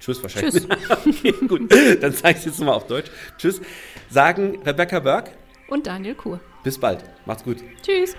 Tschüss 0.00 0.22
wahrscheinlich. 0.22 0.54
Tschüss. 0.54 0.66
okay, 1.06 1.34
gut. 1.46 1.70
Dann 2.02 2.12
sage 2.12 2.32
ich 2.32 2.38
es 2.38 2.44
jetzt 2.46 2.58
nochmal 2.58 2.76
auf 2.76 2.86
Deutsch. 2.86 3.10
Tschüss. 3.38 3.60
Sagen 4.08 4.60
Rebecca 4.64 4.98
Berg. 4.98 5.30
Und 5.68 5.86
Daniel 5.86 6.14
Kur. 6.14 6.40
Bis 6.64 6.78
bald. 6.78 7.04
Macht's 7.26 7.44
gut. 7.44 7.58
Tschüss. 7.82 8.16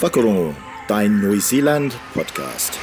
Whakarongo, 0.00 0.54
dein 0.86 1.20
Neuseeland-Podcast. 1.20 2.78